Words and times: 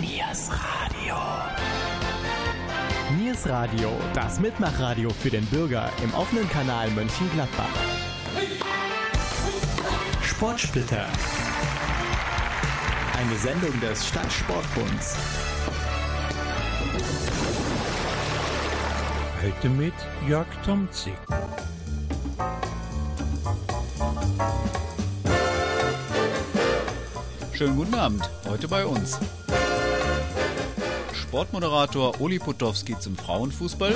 Niers 0.00 0.50
Radio. 0.50 1.16
Niers 3.18 3.46
Radio, 3.46 3.92
das 4.14 4.40
Mitmachradio 4.40 5.10
für 5.10 5.28
den 5.28 5.44
Bürger 5.46 5.90
im 6.02 6.14
offenen 6.14 6.48
Kanal 6.48 6.90
Mönchengladbach. 6.92 7.68
Sportsplitter. 10.22 11.04
Eine 13.14 13.36
Sendung 13.36 13.78
des 13.80 14.08
Stadtsportbunds. 14.08 15.16
Heute 19.42 19.68
mit 19.68 19.94
Jörg 20.26 20.46
Tomzig. 20.64 21.12
Schönen 27.52 27.76
guten 27.76 27.94
Abend, 27.94 28.30
heute 28.48 28.66
bei 28.66 28.86
uns. 28.86 29.18
Sportmoderator 31.30 32.20
Uli 32.20 32.40
Potowski 32.40 32.98
zum 32.98 33.16
Frauenfußball. 33.16 33.94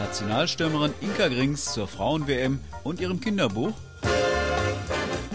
Nationalstürmerin 0.00 0.92
Inka 1.00 1.28
Grings 1.28 1.72
zur 1.72 1.86
Frauen-WM 1.86 2.58
und 2.82 2.98
ihrem 2.98 3.20
Kinderbuch. 3.20 3.74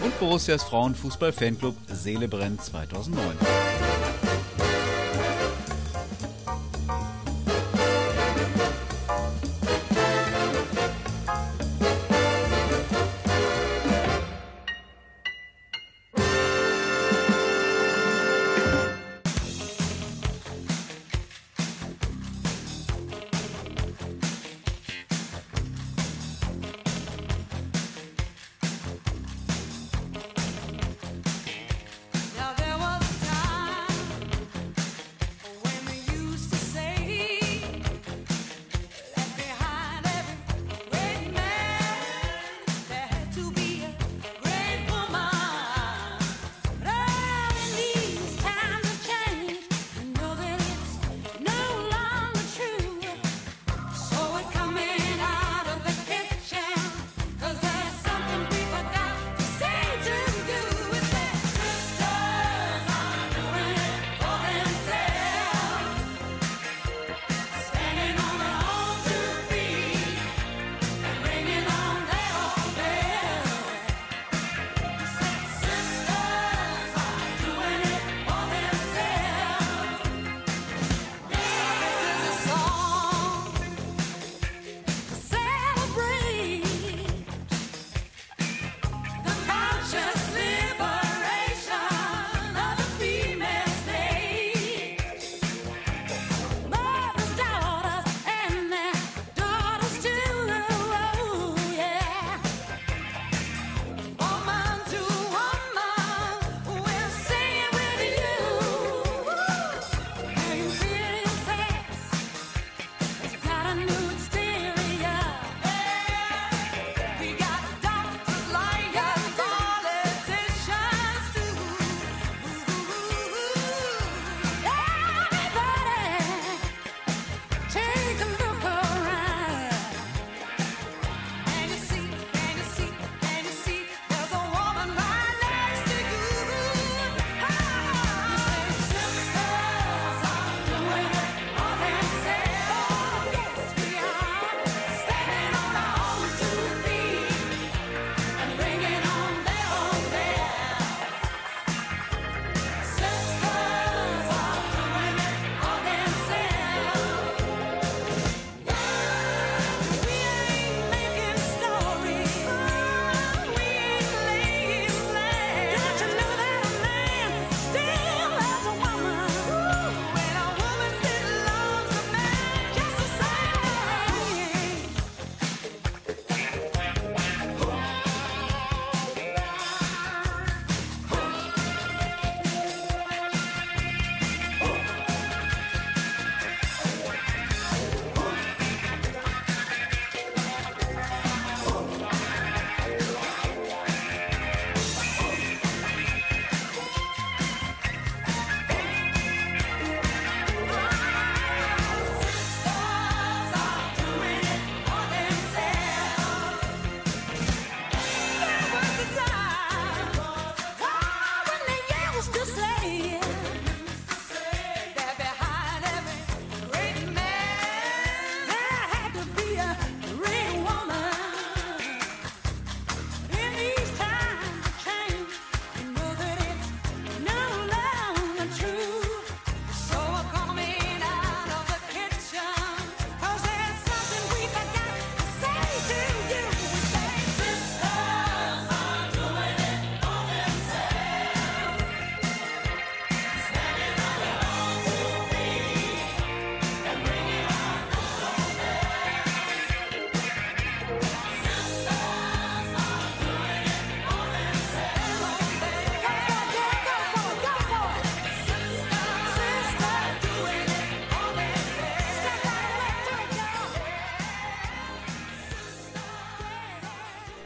Und 0.04 0.20
Borussias 0.20 0.64
Frauenfußball-Fanclub 0.64 1.74
Seele 1.86 2.28
brennt 2.28 2.62
2009. 2.62 3.22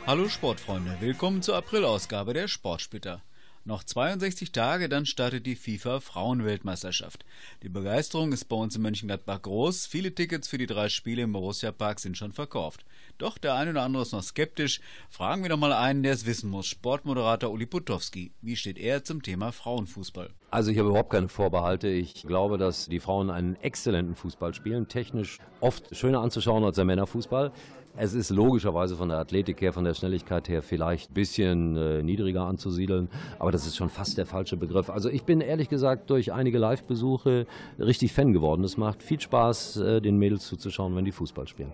Hallo 0.07 0.29
Sportfreunde, 0.29 0.99
willkommen 1.01 1.43
zur 1.43 1.57
Aprilausgabe 1.57 2.33
der 2.33 2.47
Sportsplitter. 2.47 3.23
Noch 3.65 3.83
62 3.83 4.53
Tage, 4.53 4.89
dann 4.89 5.05
startet 5.05 5.47
die 5.47 5.57
FIFA 5.57 5.99
Frauenweltmeisterschaft. 5.99 7.25
Die 7.65 7.69
Begeisterung 7.69 8.31
ist 8.31 8.45
bei 8.45 8.55
uns 8.55 8.77
in 8.77 8.83
Mönchengladbach 8.83 9.43
groß. 9.43 9.87
Viele 9.87 10.15
Tickets 10.15 10.47
für 10.47 10.59
die 10.59 10.69
drei 10.69 10.89
Spiele 10.91 11.23
im 11.23 11.33
Borussia 11.33 11.73
Park 11.73 11.99
sind 11.99 12.17
schon 12.17 12.31
verkauft. 12.31 12.85
Doch 13.19 13.37
der 13.37 13.55
eine 13.55 13.73
oder 13.73 13.83
andere 13.83 14.05
ist 14.05 14.13
noch 14.13 14.23
skeptisch. 14.23 14.81
Fragen 15.11 15.43
wir 15.43 15.49
doch 15.49 15.57
mal 15.57 15.73
einen, 15.73 16.05
der 16.05 16.13
es 16.13 16.25
wissen 16.25 16.51
muss. 16.51 16.69
Sportmoderator 16.69 17.51
Uli 17.51 17.67
Putowski. 17.67 18.31
Wie 18.41 18.55
steht 18.55 18.79
er 18.79 19.03
zum 19.03 19.25
Thema 19.25 19.51
Frauenfußball? 19.51 20.31
Also 20.53 20.71
ich 20.71 20.79
habe 20.79 20.91
überhaupt 20.91 21.11
keine 21.11 21.29
Vorbehalte. 21.29 21.89
Ich 21.89 22.23
glaube, 22.23 22.59
dass 22.59 22.87
die 22.87 23.01
Frauen 23.01 23.31
einen 23.31 23.57
exzellenten 23.57 24.15
Fußball 24.15 24.55
spielen. 24.55 24.87
Technisch 24.87 25.41
oft 25.59 25.97
schöner 25.97 26.21
anzuschauen 26.21 26.63
als 26.63 26.77
der 26.77 26.85
Männerfußball. 26.85 27.51
Es 27.99 28.13
ist 28.13 28.29
logischerweise 28.29 28.95
von 28.95 29.09
der 29.09 29.17
Athletik 29.17 29.63
her, 29.63 29.73
von 29.73 29.85
der 29.85 29.95
Schnelligkeit 29.95 30.51
her 30.51 30.61
vielleicht 30.61 31.11
ein 31.11 31.15
bisschen 31.15 31.77
äh, 31.77 32.03
niedriger 32.03 32.43
anzusiedeln, 32.43 33.09
aber 33.39 33.53
das 33.53 33.67
ist 33.67 33.75
schon 33.75 33.89
fast 33.89 34.19
der 34.19 34.27
falsche 34.27 34.59
Begriff. 34.59 34.91
Also 34.91 35.09
ich 35.09 35.25
bin 35.25 35.41
ehrlich 35.41 35.71
gesagt 35.71 36.11
durch 36.11 36.31
einige 36.31 36.59
Live-Besuche 36.59 37.47
richtig 37.79 38.13
Fan 38.13 38.35
geworden. 38.35 38.65
Es 38.65 38.77
macht 38.77 39.03
viel 39.03 39.19
Spaß, 39.19 39.79
äh, 39.79 40.01
den 40.03 40.19
Mädels 40.19 40.47
zuzuschauen, 40.47 40.95
wenn 40.95 41.07
die 41.07 41.13
Fußball 41.13 41.49
spielen. 41.49 41.73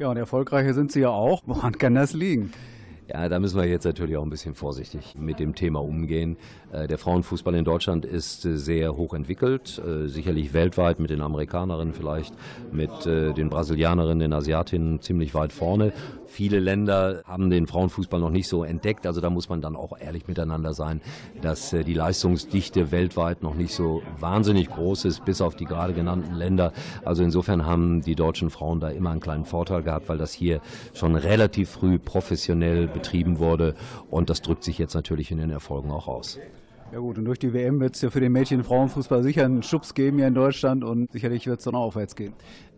Ja, 0.00 0.10
und 0.10 0.16
erfolgreiche 0.16 0.74
sind 0.74 0.90
sie 0.90 1.02
ja 1.02 1.10
auch. 1.10 1.42
Woran 1.46 1.78
kann 1.78 1.94
das 1.94 2.14
liegen? 2.14 2.52
Ja, 3.12 3.28
da 3.28 3.40
müssen 3.40 3.58
wir 3.58 3.66
jetzt 3.66 3.84
natürlich 3.84 4.16
auch 4.16 4.22
ein 4.22 4.30
bisschen 4.30 4.54
vorsichtig 4.54 5.16
mit 5.18 5.40
dem 5.40 5.56
Thema 5.56 5.82
umgehen. 5.82 6.36
Äh, 6.70 6.86
der 6.86 6.96
Frauenfußball 6.96 7.56
in 7.56 7.64
Deutschland 7.64 8.04
ist 8.04 8.44
äh, 8.44 8.56
sehr 8.56 8.96
hoch 8.96 9.14
entwickelt, 9.14 9.82
äh, 9.84 10.06
sicherlich 10.06 10.52
weltweit 10.52 11.00
mit 11.00 11.10
den 11.10 11.20
Amerikanerinnen 11.20 11.92
vielleicht, 11.92 12.34
mit 12.70 12.90
den 13.04 13.48
Brasilianerinnen, 13.48 14.20
den 14.20 14.32
Asiatinnen 14.32 15.00
ziemlich 15.00 15.34
weit 15.34 15.52
vorne. 15.52 15.92
Viele 16.30 16.60
Länder 16.60 17.24
haben 17.26 17.50
den 17.50 17.66
Frauenfußball 17.66 18.20
noch 18.20 18.30
nicht 18.30 18.46
so 18.46 18.62
entdeckt, 18.62 19.04
also 19.04 19.20
da 19.20 19.30
muss 19.30 19.48
man 19.48 19.60
dann 19.60 19.74
auch 19.74 19.98
ehrlich 19.98 20.28
miteinander 20.28 20.74
sein, 20.74 21.00
dass 21.42 21.70
die 21.70 21.92
Leistungsdichte 21.92 22.92
weltweit 22.92 23.42
noch 23.42 23.56
nicht 23.56 23.74
so 23.74 24.00
wahnsinnig 24.20 24.70
groß 24.70 25.06
ist, 25.06 25.24
bis 25.24 25.40
auf 25.40 25.56
die 25.56 25.64
gerade 25.64 25.92
genannten 25.92 26.36
Länder. 26.36 26.72
Also 27.04 27.24
insofern 27.24 27.66
haben 27.66 28.02
die 28.02 28.14
deutschen 28.14 28.48
Frauen 28.48 28.78
da 28.78 28.90
immer 28.90 29.10
einen 29.10 29.18
kleinen 29.18 29.44
Vorteil 29.44 29.82
gehabt, 29.82 30.08
weil 30.08 30.18
das 30.18 30.32
hier 30.32 30.60
schon 30.94 31.16
relativ 31.16 31.68
früh 31.68 31.98
professionell 31.98 32.86
betrieben 32.86 33.40
wurde. 33.40 33.74
Und 34.08 34.30
das 34.30 34.40
drückt 34.40 34.62
sich 34.62 34.78
jetzt 34.78 34.94
natürlich 34.94 35.32
in 35.32 35.38
den 35.38 35.50
Erfolgen 35.50 35.90
auch 35.90 36.06
aus. 36.06 36.38
Ja 36.92 36.98
gut, 36.98 37.18
und 37.18 37.24
durch 37.24 37.38
die 37.38 37.52
WM 37.52 37.78
wird 37.78 37.94
es 37.94 38.02
ja 38.02 38.10
für 38.10 38.18
den 38.18 38.32
Mädchen- 38.32 38.58
und 38.58 38.64
Frauenfußball 38.64 39.22
sicher 39.22 39.44
einen 39.44 39.62
Schubs 39.62 39.94
geben 39.94 40.18
hier 40.18 40.26
in 40.26 40.34
Deutschland 40.34 40.82
und 40.82 41.12
sicherlich 41.12 41.46
wird 41.46 41.60
es 41.60 41.64
dann 41.64 41.76
auch 41.76 41.84
aufwärts 41.84 42.16
gehen. 42.16 42.32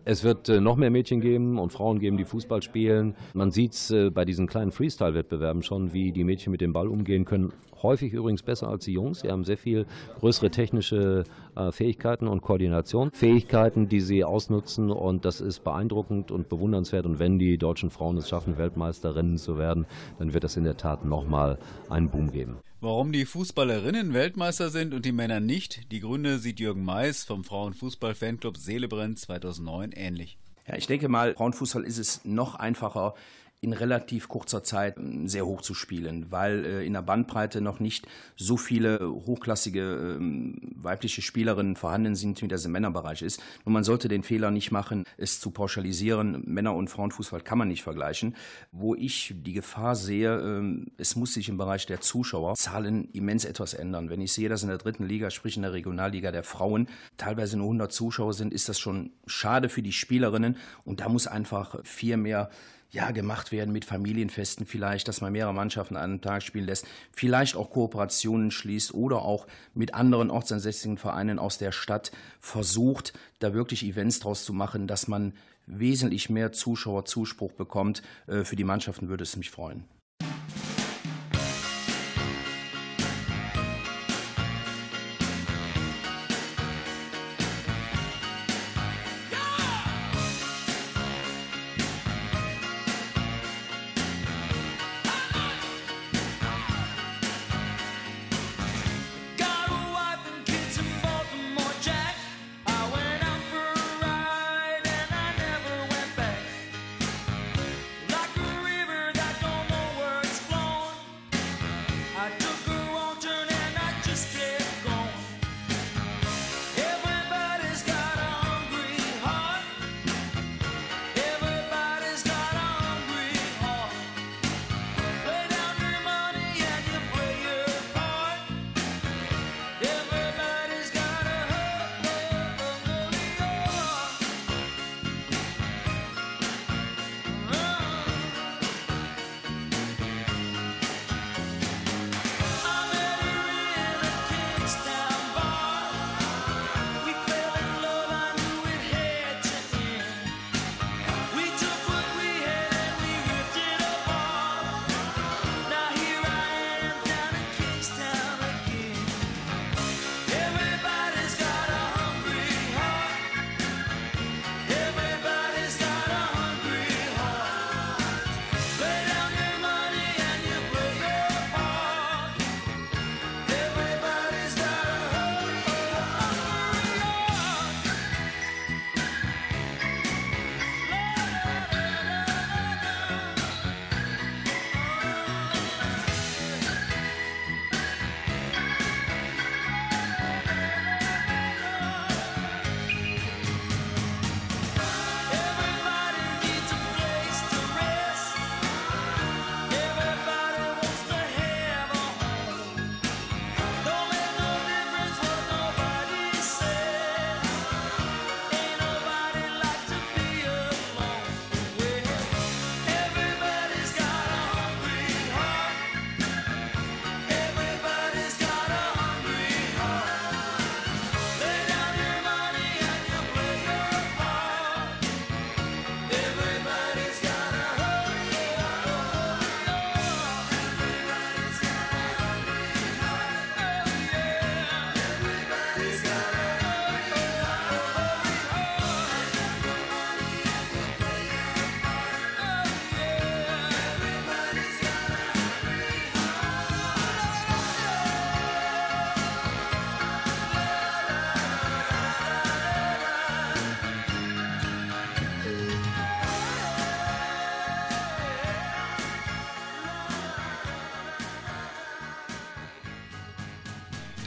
Es 0.04 0.22
wird 0.22 0.50
äh, 0.50 0.60
noch 0.60 0.76
mehr 0.76 0.90
Mädchen 0.90 1.20
geben 1.20 1.58
und 1.58 1.72
Frauen 1.72 1.98
geben, 1.98 2.18
die 2.18 2.24
Fußball 2.24 2.60
spielen. 2.60 3.14
Man 3.32 3.52
sieht 3.52 3.72
es 3.72 3.90
äh, 3.90 4.10
bei 4.10 4.26
diesen 4.26 4.48
kleinen 4.48 4.70
Freestyle-Wettbewerben 4.70 5.62
schon, 5.62 5.94
wie 5.94 6.12
die 6.12 6.24
Mädchen 6.24 6.50
mit 6.50 6.60
dem 6.60 6.74
Ball 6.74 6.88
umgehen 6.88 7.24
können. 7.24 7.52
Häufig 7.82 8.12
übrigens 8.12 8.42
besser 8.42 8.68
als 8.68 8.84
die 8.84 8.92
Jungs. 8.92 9.20
Sie 9.20 9.30
haben 9.30 9.44
sehr 9.44 9.56
viel 9.56 9.86
größere 10.18 10.50
technische 10.50 11.24
äh, 11.56 11.72
Fähigkeiten 11.72 12.26
und 12.26 12.42
Koordinationsfähigkeiten, 12.42 13.88
die 13.88 14.00
sie 14.00 14.24
ausnutzen. 14.24 14.90
Und 14.90 15.24
das 15.24 15.40
ist 15.40 15.60
beeindruckend 15.60 16.32
und 16.32 16.48
bewundernswert. 16.48 17.06
Und 17.06 17.18
wenn 17.18 17.38
die 17.38 17.56
deutschen 17.56 17.90
Frauen 17.90 18.18
es 18.18 18.28
schaffen, 18.28 18.58
Weltmeisterinnen 18.58 19.38
zu 19.38 19.56
werden, 19.56 19.86
dann 20.18 20.34
wird 20.34 20.44
das 20.44 20.56
in 20.56 20.64
der 20.64 20.76
Tat 20.76 21.04
nochmal 21.04 21.58
einen 21.88 22.10
Boom 22.10 22.30
geben. 22.32 22.56
Warum 22.84 23.12
die 23.12 23.26
Fußballerinnen 23.26 24.12
Weltmeister 24.12 24.68
sind 24.68 24.92
und 24.92 25.04
die 25.04 25.12
Männer 25.12 25.38
nicht, 25.38 25.92
die 25.92 26.00
Gründe 26.00 26.40
sieht 26.40 26.58
Jürgen 26.58 26.84
Mais 26.84 27.22
vom 27.22 27.44
Frauenfußball-Fanclub 27.44 28.56
Seelebrenn 28.56 29.16
2009 29.16 29.92
ähnlich. 29.92 30.36
Ja, 30.66 30.74
ich 30.74 30.88
denke 30.88 31.08
mal, 31.08 31.34
Frauenfußball 31.34 31.84
ist 31.84 31.98
es 31.98 32.24
noch 32.24 32.56
einfacher, 32.56 33.14
in 33.62 33.72
relativ 33.72 34.28
kurzer 34.28 34.64
Zeit 34.64 34.98
ähm, 34.98 35.28
sehr 35.28 35.46
hoch 35.46 35.62
zu 35.62 35.72
spielen, 35.72 36.26
weil 36.30 36.64
äh, 36.64 36.84
in 36.84 36.94
der 36.94 37.02
Bandbreite 37.02 37.60
noch 37.60 37.78
nicht 37.78 38.08
so 38.36 38.56
viele 38.56 39.08
hochklassige 39.08 40.16
ähm, 40.18 40.58
weibliche 40.74 41.22
Spielerinnen 41.22 41.76
vorhanden 41.76 42.16
sind, 42.16 42.42
wie 42.42 42.48
das 42.48 42.64
im 42.64 42.72
Männerbereich 42.72 43.22
ist. 43.22 43.40
Nur 43.64 43.72
man 43.72 43.84
sollte 43.84 44.08
den 44.08 44.24
Fehler 44.24 44.50
nicht 44.50 44.72
machen, 44.72 45.04
es 45.16 45.38
zu 45.38 45.52
pauschalisieren. 45.52 46.42
Männer- 46.44 46.74
und 46.74 46.90
Frauenfußball 46.90 47.40
kann 47.40 47.56
man 47.56 47.68
nicht 47.68 47.84
vergleichen. 47.84 48.34
Wo 48.72 48.96
ich 48.96 49.32
die 49.36 49.52
Gefahr 49.52 49.94
sehe, 49.94 50.40
ähm, 50.40 50.88
es 50.98 51.14
muss 51.14 51.32
sich 51.32 51.48
im 51.48 51.56
Bereich 51.56 51.86
der 51.86 52.00
Zuschauerzahlen 52.00 53.10
immens 53.12 53.44
etwas 53.44 53.74
ändern. 53.74 54.10
Wenn 54.10 54.20
ich 54.20 54.32
sehe, 54.32 54.48
dass 54.48 54.64
in 54.64 54.70
der 54.70 54.78
dritten 54.78 55.06
Liga, 55.06 55.30
sprich 55.30 55.56
in 55.56 55.62
der 55.62 55.72
Regionalliga 55.72 56.32
der 56.32 56.42
Frauen, 56.42 56.88
teilweise 57.16 57.56
nur 57.56 57.66
100 57.66 57.92
Zuschauer 57.92 58.34
sind, 58.34 58.52
ist 58.52 58.68
das 58.68 58.80
schon 58.80 59.12
schade 59.26 59.68
für 59.68 59.82
die 59.82 59.92
Spielerinnen 59.92 60.56
und 60.84 60.98
da 60.98 61.08
muss 61.08 61.28
einfach 61.28 61.76
viel 61.84 62.16
mehr 62.16 62.50
ja, 62.92 63.10
gemacht 63.10 63.52
werden 63.52 63.72
mit 63.72 63.86
Familienfesten 63.86 64.66
vielleicht, 64.66 65.08
dass 65.08 65.22
man 65.22 65.32
mehrere 65.32 65.54
Mannschaften 65.54 65.96
an 65.96 66.02
einem 66.02 66.20
Tag 66.20 66.42
spielen 66.42 66.66
lässt, 66.66 66.86
vielleicht 67.10 67.56
auch 67.56 67.70
Kooperationen 67.70 68.50
schließt 68.50 68.92
oder 68.92 69.22
auch 69.22 69.46
mit 69.74 69.94
anderen 69.94 70.30
ortsansässigen 70.30 70.98
Vereinen 70.98 71.38
aus 71.38 71.56
der 71.56 71.72
Stadt 71.72 72.12
versucht, 72.38 73.14
da 73.38 73.54
wirklich 73.54 73.82
Events 73.82 74.20
draus 74.20 74.44
zu 74.44 74.52
machen, 74.52 74.86
dass 74.86 75.08
man 75.08 75.32
wesentlich 75.66 76.28
mehr 76.28 76.52
Zuschauerzuspruch 76.52 77.52
bekommt. 77.52 78.02
Äh, 78.26 78.44
für 78.44 78.56
die 78.56 78.64
Mannschaften 78.64 79.08
würde 79.08 79.22
es 79.22 79.36
mich 79.36 79.50
freuen. 79.50 79.84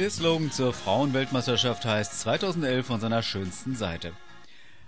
Der 0.05 0.11
Slogan 0.11 0.51
zur 0.51 0.71
Frauenweltmeisterschaft 0.71 1.83
heißt 1.83 2.19
2011 2.19 2.85
von 2.85 2.99
seiner 2.99 3.23
schönsten 3.23 3.75
Seite. 3.75 4.13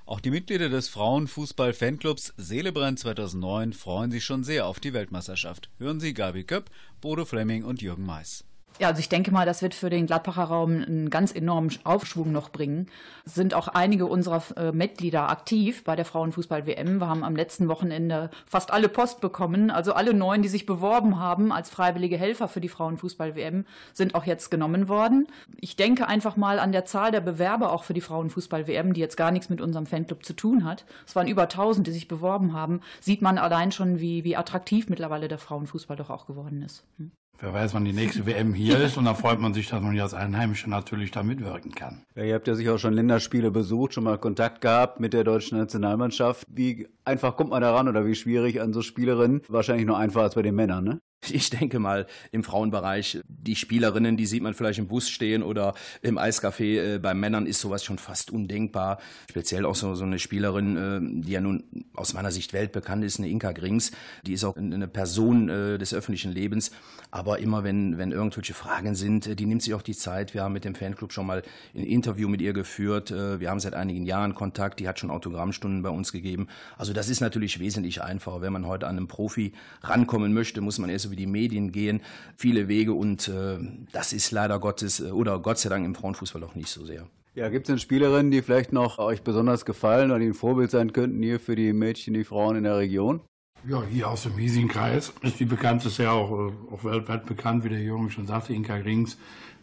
Auch 0.05 0.19
die 0.19 0.29
Mitglieder 0.29 0.69
des 0.69 0.89
Frauenfußball-Fanclubs 0.89 2.35
Seelebrand 2.37 2.99
2009 2.99 3.73
freuen 3.73 4.11
sich 4.11 4.23
schon 4.23 4.43
sehr 4.43 4.67
auf 4.67 4.79
die 4.79 4.93
Weltmeisterschaft. 4.93 5.71
Hören 5.79 5.99
Sie 5.99 6.13
Gabi 6.13 6.43
Köpp, 6.43 6.69
Bodo 7.01 7.25
Fleming 7.25 7.63
und 7.63 7.81
Jürgen 7.81 8.05
Mais. 8.05 8.43
Ja, 8.79 8.89
also 8.89 8.99
ich 8.99 9.09
denke 9.09 9.31
mal, 9.31 9.45
das 9.45 9.63
wird 9.63 9.73
für 9.73 9.89
den 9.89 10.05
Gladbacher 10.05 10.43
Raum 10.43 10.83
einen 10.83 11.09
ganz 11.09 11.31
enormen 11.31 11.71
Aufschwung 11.83 12.31
noch 12.31 12.49
bringen. 12.49 12.87
Es 13.25 13.33
sind 13.33 13.55
auch 13.55 13.67
einige 13.67 14.05
unserer 14.05 14.43
äh, 14.55 14.71
Mitglieder 14.71 15.29
aktiv 15.29 15.83
bei 15.83 15.95
der 15.95 16.05
Frauenfußball-WM. 16.05 16.99
Wir 16.99 17.07
haben 17.07 17.23
am 17.23 17.35
letzten 17.35 17.69
Wochenende 17.69 18.29
fast 18.45 18.71
alle 18.71 18.87
Post 18.87 19.19
bekommen. 19.19 19.71
Also 19.71 19.93
alle 19.93 20.13
neun, 20.13 20.43
die 20.43 20.47
sich 20.47 20.67
beworben 20.67 21.19
haben 21.19 21.51
als 21.51 21.71
freiwillige 21.71 22.17
Helfer 22.17 22.47
für 22.47 22.61
die 22.61 22.69
Frauenfußball-WM, 22.69 23.65
sind 23.93 24.13
auch 24.13 24.25
jetzt 24.25 24.51
genommen 24.51 24.87
worden. 24.87 25.27
Ich 25.59 25.75
denke 25.75 26.07
einfach 26.07 26.37
mal 26.37 26.59
an 26.59 26.71
der 26.71 26.85
Zahl 26.85 27.11
der 27.11 27.21
Bewerber 27.21 27.73
auch 27.73 27.83
für 27.83 27.95
die 27.95 28.01
Frauenfußball-WM, 28.01 28.93
die 28.93 29.01
jetzt 29.01 29.17
gar 29.17 29.31
nichts 29.31 29.49
mit 29.49 29.59
unserem 29.59 29.87
Fanclub 29.87 30.23
zu 30.23 30.33
tun 30.33 30.65
hat. 30.65 30.85
Es 31.07 31.15
waren 31.15 31.27
über 31.27 31.43
1000, 31.43 31.87
die 31.87 31.91
sich 31.91 32.07
beworben 32.07 32.53
haben. 32.53 32.81
Sieht 32.99 33.23
man 33.23 33.39
allein 33.39 33.71
schon, 33.71 33.99
wie, 33.99 34.23
wie 34.23 34.37
attraktiv 34.37 34.87
mittlerweile 34.87 35.27
der 35.27 35.39
Frauenfußball 35.39 35.97
doch 35.97 36.11
auch 36.11 36.27
geworden 36.27 36.61
ist. 36.61 36.83
Hm. 36.97 37.11
Wer 37.39 37.53
weiß, 37.53 37.75
wann 37.75 37.85
die 37.85 37.93
nächste 37.93 38.25
WM 38.25 38.53
hier 38.53 38.79
ist 38.79 38.97
und 38.97 39.05
dann 39.05 39.15
freut 39.15 39.39
man 39.39 39.53
sich, 39.53 39.69
dass 39.69 39.81
man 39.81 39.91
hier 39.91 40.01
als 40.01 40.15
Einheimische 40.15 40.69
natürlich 40.69 41.11
da 41.11 41.21
mitwirken 41.21 41.71
kann. 41.75 42.03
Ja, 42.15 42.23
ihr 42.23 42.33
habt 42.33 42.47
ja 42.47 42.55
sicher 42.55 42.73
auch 42.73 42.79
schon 42.79 42.93
Länderspiele 42.93 43.51
besucht, 43.51 43.93
schon 43.93 44.05
mal 44.05 44.17
Kontakt 44.17 44.61
gehabt 44.61 44.99
mit 44.99 45.13
der 45.13 45.23
deutschen 45.23 45.59
Nationalmannschaft. 45.59 46.47
Wie 46.49 46.87
einfach 47.07 47.35
kommt 47.35 47.49
man 47.49 47.61
da 47.61 47.73
ran 47.73 47.87
oder 47.87 48.05
wie 48.05 48.15
schwierig 48.15 48.61
an 48.61 48.73
so 48.73 48.81
Spielerinnen? 48.81 49.41
Wahrscheinlich 49.47 49.87
nur 49.87 49.97
einfacher 49.97 50.25
als 50.25 50.35
bei 50.35 50.43
den 50.43 50.55
Männern, 50.55 50.83
ne? 50.83 51.01
Ich 51.29 51.49
denke 51.49 51.79
mal, 51.79 52.05
im 52.31 52.43
Frauenbereich, 52.43 53.19
die 53.27 53.55
Spielerinnen, 53.55 54.17
die 54.17 54.27
sieht 54.27 54.43
man 54.43 54.53
vielleicht 54.53 54.79
im 54.79 54.87
Bus 54.87 55.09
stehen 55.09 55.41
oder 55.41 55.73
im 56.01 56.17
Eiscafé. 56.17 56.95
Äh, 56.95 56.99
bei 56.99 57.13
Männern 57.13 57.47
ist 57.47 57.59
sowas 57.59 57.83
schon 57.83 57.97
fast 57.97 58.31
undenkbar. 58.31 58.99
Speziell 59.29 59.65
auch 59.65 59.75
so, 59.75 59.95
so 59.95 60.05
eine 60.05 60.19
Spielerin, 60.19 60.77
äh, 60.77 61.23
die 61.23 61.31
ja 61.31 61.41
nun 61.41 61.63
aus 61.95 62.13
meiner 62.13 62.31
Sicht 62.31 62.53
weltbekannt 62.53 63.03
ist, 63.03 63.17
eine 63.17 63.29
Inka 63.29 63.51
Grings. 63.51 63.91
Die 64.25 64.33
ist 64.33 64.43
auch 64.43 64.55
eine 64.55 64.87
Person 64.87 65.49
äh, 65.49 65.77
des 65.77 65.93
öffentlichen 65.93 66.31
Lebens. 66.31 66.71
Aber 67.09 67.39
immer 67.39 67.63
wenn, 67.63 67.97
wenn 67.97 68.11
irgendwelche 68.11 68.53
Fragen 68.53 68.93
sind, 68.93 69.39
die 69.39 69.45
nimmt 69.45 69.63
sich 69.63 69.73
auch 69.73 69.81
die 69.81 69.95
Zeit. 69.95 70.33
Wir 70.33 70.43
haben 70.43 70.53
mit 70.53 70.65
dem 70.65 70.75
Fanclub 70.75 71.13
schon 71.13 71.25
mal 71.25 71.41
ein 71.73 71.83
Interview 71.83 72.27
mit 72.27 72.41
ihr 72.41 72.51
geführt. 72.51 73.11
Wir 73.11 73.49
haben 73.49 73.61
seit 73.61 73.73
einigen 73.75 74.05
Jahren 74.05 74.35
Kontakt. 74.35 74.81
Die 74.81 74.89
hat 74.89 74.99
schon 74.99 75.09
Autogrammstunden 75.09 75.81
bei 75.83 75.89
uns 75.89 76.11
gegeben. 76.11 76.47
Also 76.77 76.91
das 76.97 77.09
ist 77.09 77.21
natürlich 77.21 77.59
wesentlich 77.59 78.01
einfacher. 78.01 78.41
Wenn 78.41 78.51
man 78.51 78.65
heute 78.65 78.87
an 78.87 78.97
einen 78.97 79.07
Profi 79.07 79.53
rankommen 79.83 80.33
möchte, 80.33 80.61
muss 80.61 80.79
man 80.79 80.89
erst 80.89 81.11
wie 81.11 81.15
die 81.15 81.27
Medien 81.27 81.71
gehen, 81.71 82.01
viele 82.35 82.67
Wege 82.67 82.93
und 82.93 83.27
äh, 83.27 83.59
das 83.91 84.13
ist 84.13 84.31
leider 84.31 84.59
Gottes 84.59 84.99
äh, 84.99 85.11
oder 85.11 85.39
Gott 85.39 85.59
sei 85.59 85.69
Dank 85.69 85.85
im 85.85 85.93
Frauenfußball 85.93 86.43
auch 86.43 86.55
nicht 86.55 86.69
so 86.69 86.83
sehr. 86.85 87.07
Ja, 87.35 87.49
gibt 87.49 87.67
es 87.67 87.71
denn 87.71 87.77
Spielerinnen, 87.77 88.31
die 88.31 88.41
vielleicht 88.41 88.73
noch 88.73 88.97
euch 88.97 89.21
besonders 89.21 89.63
gefallen 89.63 90.09
oder 90.09 90.19
die 90.19 90.25
ein 90.25 90.33
Vorbild 90.33 90.71
sein 90.71 90.91
könnten 90.91 91.21
hier 91.21 91.39
für 91.39 91.55
die 91.55 91.71
Mädchen, 91.71 92.15
die 92.15 92.23
Frauen 92.23 92.55
in 92.55 92.63
der 92.63 92.77
Region? 92.77 93.21
Ja, 93.67 93.83
hier 93.83 94.09
aus 94.09 94.23
dem 94.23 94.35
Hiesing-Kreis 94.37 95.13
ist 95.21 95.39
die 95.39 95.45
bekannteste 95.45 96.03
ja 96.03 96.13
auch, 96.13 96.31
äh, 96.31 96.51
auch 96.73 96.83
weltweit 96.83 97.27
bekannt, 97.27 97.63
wie 97.63 97.69
der 97.69 97.81
Jürgen 97.81 98.09
schon 98.09 98.25
sagte, 98.25 98.53
Inka 98.53 98.73
Rings. 98.73 99.17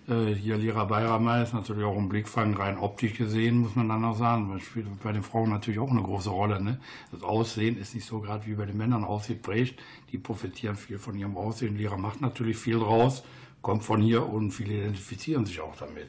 Äh, 0.06 0.34
hier 0.34 0.56
Lira 0.58 0.84
Bayramay 0.84 1.42
ist 1.42 1.54
natürlich 1.54 1.84
auch 1.84 1.96
ein 1.96 2.08
Blickfang, 2.08 2.54
rein 2.54 2.78
optisch 2.78 3.14
gesehen, 3.14 3.58
muss 3.58 3.74
man 3.74 3.88
dann 3.88 4.04
auch 4.04 4.16
sagen. 4.16 4.50
Das 4.52 4.62
spielt 4.62 4.86
bei 5.02 5.12
den 5.12 5.22
Frauen 5.22 5.50
natürlich 5.50 5.80
auch 5.80 5.90
eine 5.90 6.02
große 6.02 6.30
Rolle. 6.30 6.62
Ne? 6.62 6.78
Das 7.10 7.22
Aussehen 7.22 7.78
ist 7.78 7.94
nicht 7.94 8.06
so 8.06 8.20
gerade 8.20 8.46
wie 8.46 8.54
bei 8.54 8.66
den 8.66 8.76
Männern 8.76 9.04
ausgeprägt. 9.04 9.80
Die 10.12 10.18
profitieren 10.18 10.76
viel 10.76 10.98
von 10.98 11.16
ihrem 11.16 11.36
Aussehen. 11.36 11.76
Lira 11.76 11.96
macht 11.96 12.20
natürlich 12.20 12.56
viel 12.56 12.78
draus, 12.78 13.24
kommt 13.62 13.84
von 13.84 14.02
hier 14.02 14.28
und 14.28 14.50
viele 14.50 14.74
identifizieren 14.74 15.46
sich 15.46 15.60
auch 15.60 15.76
damit. 15.76 16.08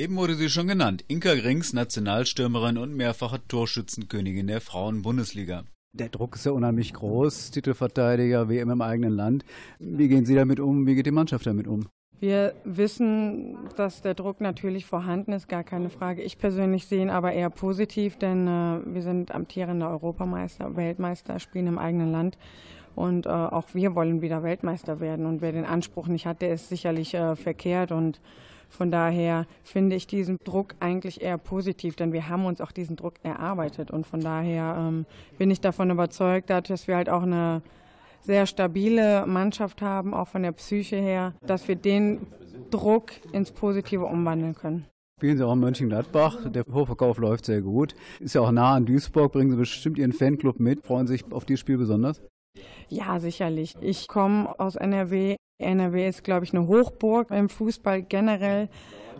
Eben 0.00 0.16
wurde 0.16 0.34
sie 0.34 0.48
schon 0.48 0.66
genannt. 0.66 1.04
Inka 1.08 1.34
Grings, 1.34 1.74
Nationalstürmerin 1.74 2.78
und 2.78 2.96
mehrfache 2.96 3.38
Torschützenkönigin 3.48 4.46
der 4.46 4.62
Frauen-Bundesliga. 4.62 5.64
Der 5.92 6.08
Druck 6.08 6.36
ist 6.36 6.46
ja 6.46 6.52
unheimlich 6.52 6.94
groß, 6.94 7.50
Titelverteidiger, 7.50 8.48
WM 8.48 8.70
im 8.70 8.80
eigenen 8.80 9.12
Land. 9.12 9.44
Wie 9.78 10.08
gehen 10.08 10.24
Sie 10.24 10.34
damit 10.34 10.58
um? 10.58 10.86
Wie 10.86 10.94
geht 10.94 11.04
die 11.04 11.10
Mannschaft 11.10 11.44
damit 11.44 11.66
um? 11.66 11.86
Wir 12.18 12.54
wissen, 12.64 13.58
dass 13.76 14.00
der 14.00 14.14
Druck 14.14 14.40
natürlich 14.40 14.86
vorhanden 14.86 15.32
ist, 15.32 15.48
gar 15.48 15.64
keine 15.64 15.90
Frage. 15.90 16.22
Ich 16.22 16.38
persönlich 16.38 16.86
sehe 16.86 17.02
ihn 17.02 17.10
aber 17.10 17.32
eher 17.32 17.50
positiv, 17.50 18.16
denn 18.16 18.48
äh, 18.48 18.80
wir 18.86 19.02
sind 19.02 19.34
amtierende 19.34 19.86
Europameister, 19.86 20.76
Weltmeister, 20.76 21.38
spielen 21.40 21.66
im 21.66 21.78
eigenen 21.78 22.10
Land. 22.10 22.38
Und 22.94 23.26
äh, 23.26 23.28
auch 23.28 23.74
wir 23.74 23.94
wollen 23.94 24.22
wieder 24.22 24.42
Weltmeister 24.42 24.98
werden. 24.98 25.26
Und 25.26 25.42
wer 25.42 25.52
den 25.52 25.66
Anspruch 25.66 26.06
nicht 26.06 26.24
hat, 26.24 26.40
der 26.40 26.54
ist 26.54 26.70
sicherlich 26.70 27.12
äh, 27.12 27.36
verkehrt. 27.36 27.92
Und 27.92 28.18
von 28.70 28.90
daher 28.90 29.46
finde 29.62 29.96
ich 29.96 30.06
diesen 30.06 30.38
Druck 30.44 30.74
eigentlich 30.80 31.20
eher 31.20 31.36
positiv, 31.36 31.96
denn 31.96 32.12
wir 32.12 32.28
haben 32.28 32.46
uns 32.46 32.60
auch 32.60 32.72
diesen 32.72 32.96
Druck 32.96 33.14
erarbeitet. 33.22 33.90
Und 33.90 34.06
von 34.06 34.20
daher 34.20 34.76
ähm, 34.78 35.06
bin 35.38 35.50
ich 35.50 35.60
davon 35.60 35.90
überzeugt, 35.90 36.48
dass 36.48 36.88
wir 36.88 36.96
halt 36.96 37.10
auch 37.10 37.22
eine 37.22 37.62
sehr 38.22 38.46
stabile 38.46 39.26
Mannschaft 39.26 39.82
haben, 39.82 40.14
auch 40.14 40.28
von 40.28 40.42
der 40.42 40.52
Psyche 40.52 40.96
her, 40.96 41.34
dass 41.44 41.68
wir 41.68 41.76
den 41.76 42.26
Druck 42.70 43.12
ins 43.32 43.50
Positive 43.50 44.04
umwandeln 44.04 44.54
können. 44.54 44.86
Spielen 45.18 45.36
Sie 45.36 45.46
auch 45.46 45.52
in 45.52 45.60
Mönchengladbach. 45.60 46.50
Der 46.50 46.64
Vorverkauf 46.64 47.18
läuft 47.18 47.44
sehr 47.44 47.60
gut. 47.60 47.94
Ist 48.20 48.34
ja 48.34 48.40
auch 48.40 48.52
nah 48.52 48.74
an 48.74 48.86
Duisburg. 48.86 49.32
Bringen 49.32 49.50
Sie 49.50 49.56
bestimmt 49.56 49.98
Ihren 49.98 50.12
Fanclub 50.12 50.58
mit. 50.60 50.86
Freuen 50.86 51.06
Sie 51.06 51.14
sich 51.14 51.30
auf 51.32 51.44
dieses 51.44 51.60
Spiel 51.60 51.76
besonders? 51.76 52.22
Ja, 52.90 53.20
sicherlich. 53.20 53.76
Ich 53.80 54.08
komme 54.08 54.58
aus 54.58 54.74
NRW. 54.74 55.36
NRW 55.58 56.08
ist, 56.08 56.24
glaube 56.24 56.44
ich, 56.44 56.52
eine 56.52 56.66
Hochburg 56.66 57.30
im 57.30 57.48
Fußball 57.48 58.02
generell. 58.02 58.68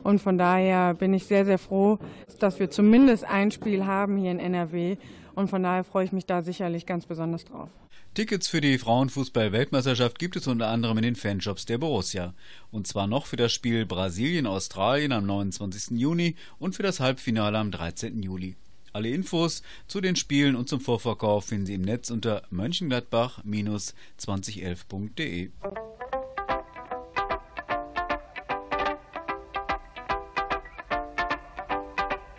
Und 0.02 0.20
von 0.20 0.38
daher 0.38 0.94
bin 0.94 1.14
ich 1.14 1.26
sehr, 1.26 1.44
sehr 1.44 1.58
froh, 1.58 1.98
dass 2.40 2.58
wir 2.58 2.70
zumindest 2.70 3.24
ein 3.24 3.50
Spiel 3.50 3.86
haben 3.86 4.16
hier 4.16 4.32
in 4.32 4.40
NRW. 4.40 4.96
Und 5.34 5.48
von 5.48 5.62
daher 5.62 5.84
freue 5.84 6.04
ich 6.04 6.12
mich 6.12 6.26
da 6.26 6.42
sicherlich 6.42 6.84
ganz 6.84 7.06
besonders 7.06 7.44
drauf. 7.44 7.70
Tickets 8.14 8.48
für 8.48 8.60
die 8.60 8.76
Frauenfußball-Weltmeisterschaft 8.78 10.18
gibt 10.18 10.34
es 10.34 10.48
unter 10.48 10.66
anderem 10.66 10.96
in 10.98 11.04
den 11.04 11.14
Fanshops 11.14 11.64
der 11.64 11.78
Borussia. 11.78 12.34
Und 12.72 12.88
zwar 12.88 13.06
noch 13.06 13.26
für 13.26 13.36
das 13.36 13.52
Spiel 13.52 13.86
Brasilien-Australien 13.86 15.12
am 15.12 15.26
29. 15.26 15.96
Juni 15.96 16.34
und 16.58 16.74
für 16.74 16.82
das 16.82 16.98
Halbfinale 16.98 17.56
am 17.56 17.70
13. 17.70 18.20
Juli. 18.20 18.56
Alle 18.92 19.10
Infos 19.10 19.62
zu 19.86 20.00
den 20.00 20.16
Spielen 20.16 20.56
und 20.56 20.68
zum 20.68 20.80
Vorverkauf 20.80 21.44
finden 21.44 21.66
Sie 21.66 21.74
im 21.74 21.82
Netz 21.82 22.10
unter 22.10 22.42
mönchengladbach-2011.de. 22.50 25.50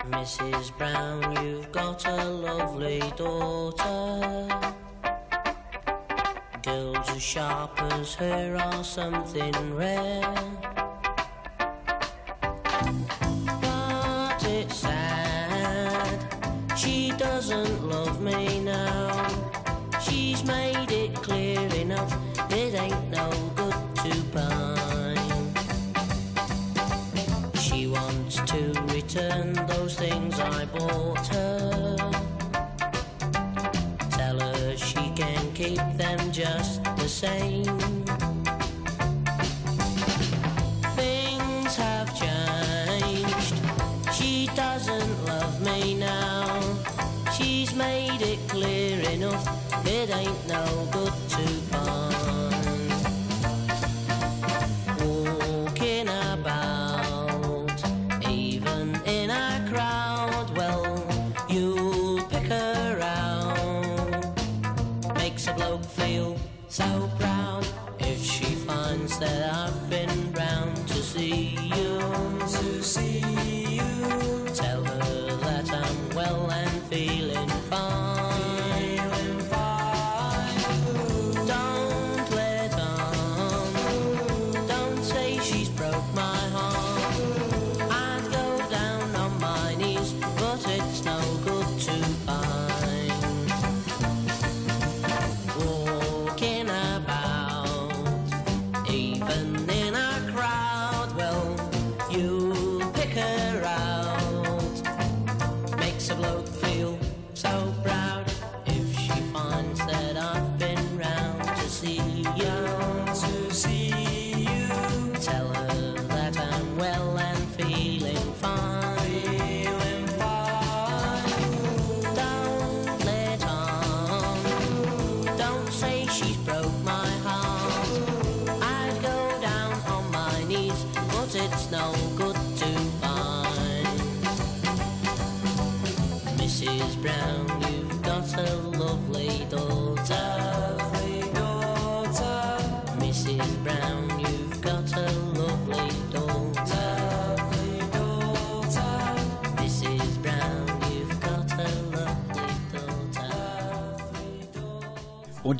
Mrs. 0.09 0.71
Brown, 0.77 1.21
you've 1.37 1.71
got 1.71 2.05
a 2.05 2.25
lovely 2.25 2.99
daughter. 3.15 4.49
Girls 6.61 7.09
as 7.09 7.23
sharp 7.23 7.81
as 7.93 8.13
her 8.15 8.57
are 8.57 8.83
something 8.83 9.53
rare. 9.73 10.80
Her. 30.79 31.97
Tell 34.11 34.39
her 34.39 34.77
she 34.77 35.11
can 35.15 35.51
keep 35.53 35.81
them 35.97 36.31
just 36.31 36.83
the 36.83 37.07
same. 37.07 37.79
Things 40.95 41.75
have 41.75 42.09
changed. 42.17 43.55
She 44.13 44.47
doesn't 44.55 45.25
love 45.25 45.61
me 45.61 45.95
now. 45.95 46.61
She's 47.35 47.73
made 47.75 48.21
it 48.21 48.39
clear 48.47 48.99
enough. 49.09 49.45
It 49.85 50.09
ain't 50.09 50.47
no 50.47 50.87
good 50.91 51.13
to 51.29 51.60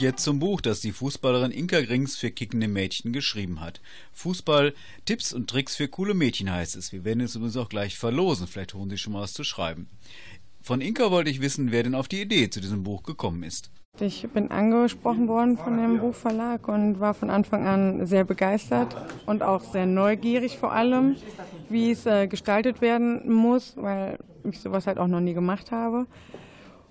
Jetzt 0.01 0.23
zum 0.23 0.39
Buch, 0.39 0.61
das 0.61 0.79
die 0.79 0.93
Fußballerin 0.93 1.51
Inka 1.51 1.79
Grings 1.81 2.17
für 2.17 2.31
kickende 2.31 2.67
Mädchen 2.67 3.13
geschrieben 3.13 3.61
hat. 3.61 3.81
Fußball, 4.13 4.73
Tipps 5.05 5.31
und 5.31 5.47
Tricks 5.47 5.75
für 5.75 5.87
coole 5.87 6.15
Mädchen 6.15 6.51
heißt 6.51 6.75
es. 6.75 6.91
Wir 6.91 7.05
werden 7.05 7.21
es 7.21 7.35
übrigens 7.35 7.55
auch 7.55 7.69
gleich 7.69 7.99
verlosen. 7.99 8.47
Vielleicht 8.47 8.73
holen 8.73 8.89
Sie 8.89 8.97
schon 8.97 9.13
mal 9.13 9.21
was 9.21 9.33
zu 9.33 9.43
schreiben. 9.43 9.87
Von 10.63 10.81
Inka 10.81 11.11
wollte 11.11 11.29
ich 11.29 11.39
wissen, 11.39 11.71
wer 11.71 11.83
denn 11.83 11.93
auf 11.93 12.07
die 12.07 12.19
Idee 12.19 12.49
zu 12.49 12.61
diesem 12.61 12.81
Buch 12.81 13.03
gekommen 13.03 13.43
ist. 13.43 13.69
Ich 13.99 14.27
bin 14.33 14.49
angesprochen 14.49 15.27
worden 15.27 15.55
von 15.57 15.77
dem 15.77 15.99
Buchverlag 15.99 16.67
und 16.67 16.99
war 16.99 17.13
von 17.13 17.29
Anfang 17.29 17.67
an 17.67 18.07
sehr 18.07 18.23
begeistert 18.23 18.95
und 19.27 19.43
auch 19.43 19.61
sehr 19.61 19.85
neugierig 19.85 20.57
vor 20.57 20.71
allem, 20.71 21.15
wie 21.69 21.91
es 21.91 22.07
äh, 22.07 22.25
gestaltet 22.25 22.81
werden 22.81 23.31
muss, 23.31 23.77
weil 23.77 24.17
ich 24.49 24.61
sowas 24.61 24.87
halt 24.87 24.97
auch 24.97 25.05
noch 25.05 25.19
nie 25.19 25.35
gemacht 25.35 25.69
habe. 25.69 26.07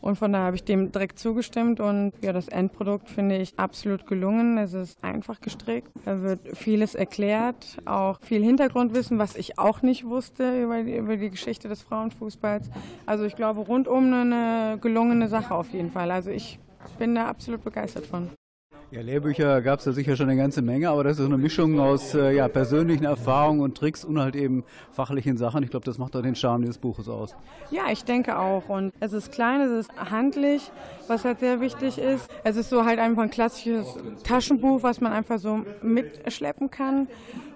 Und 0.00 0.16
von 0.16 0.32
daher 0.32 0.46
habe 0.46 0.56
ich 0.56 0.64
dem 0.64 0.92
direkt 0.92 1.18
zugestimmt 1.18 1.80
und 1.80 2.12
ja, 2.22 2.32
das 2.32 2.48
Endprodukt 2.48 3.08
finde 3.08 3.36
ich 3.36 3.58
absolut 3.58 4.06
gelungen. 4.06 4.58
Es 4.58 4.72
ist 4.72 5.02
einfach 5.02 5.40
gestrickt. 5.40 5.90
Da 6.04 6.22
wird 6.22 6.40
vieles 6.56 6.94
erklärt, 6.94 7.78
auch 7.84 8.18
viel 8.20 8.42
Hintergrundwissen, 8.42 9.18
was 9.18 9.36
ich 9.36 9.58
auch 9.58 9.82
nicht 9.82 10.06
wusste 10.06 10.62
über 10.62 10.82
die, 10.82 10.96
über 10.96 11.16
die 11.16 11.30
Geschichte 11.30 11.68
des 11.68 11.82
Frauenfußballs. 11.82 12.70
Also 13.06 13.24
ich 13.24 13.36
glaube 13.36 13.60
rundum 13.60 14.12
eine 14.12 14.78
gelungene 14.80 15.28
Sache 15.28 15.54
auf 15.54 15.70
jeden 15.70 15.90
Fall. 15.90 16.10
Also 16.10 16.30
ich 16.30 16.58
bin 16.98 17.14
da 17.14 17.26
absolut 17.26 17.62
begeistert 17.62 18.06
von. 18.06 18.30
Ja, 18.92 19.03
Lehrbücher 19.03 19.62
gab 19.62 19.79
es 19.79 19.85
da 19.85 19.92
sicher 19.92 20.16
schon 20.16 20.29
eine 20.29 20.37
ganze 20.37 20.62
Menge, 20.62 20.90
aber 20.90 21.05
das 21.05 21.20
ist 21.20 21.24
eine 21.24 21.38
Mischung 21.38 21.79
aus 21.79 22.12
äh, 22.12 22.35
ja, 22.35 22.48
persönlichen 22.48 23.05
Erfahrungen 23.05 23.61
und 23.61 23.76
Tricks 23.76 24.05
und 24.05 24.18
halt 24.18 24.35
eben 24.35 24.64
fachlichen 24.90 25.37
Sachen. 25.37 25.62
Ich 25.62 25.70
glaube, 25.70 25.85
das 25.85 25.96
macht 25.98 26.16
auch 26.16 26.22
den 26.22 26.35
Charme 26.35 26.62
dieses 26.62 26.79
Buches 26.79 27.09
aus. 27.09 27.37
Ja, 27.70 27.85
ich 27.92 28.05
denke 28.05 28.37
auch. 28.37 28.68
Und 28.68 28.92
es 28.98 29.12
ist 29.12 29.31
klein, 29.31 29.61
es 29.61 29.87
ist 29.87 30.11
handlich, 30.11 30.72
was 31.07 31.24
halt 31.24 31.38
sehr 31.38 31.61
wichtig 31.61 31.98
ist. 31.98 32.29
Es 32.42 32.57
ist 32.57 32.68
so 32.68 32.85
halt 32.85 32.98
einfach 32.98 33.22
ein 33.22 33.31
klassisches 33.31 33.96
Taschenbuch, 34.24 34.83
was 34.83 35.00
man 35.00 35.12
einfach 35.12 35.38
so 35.38 35.61
mitschleppen 35.83 36.68
kann. 36.68 37.07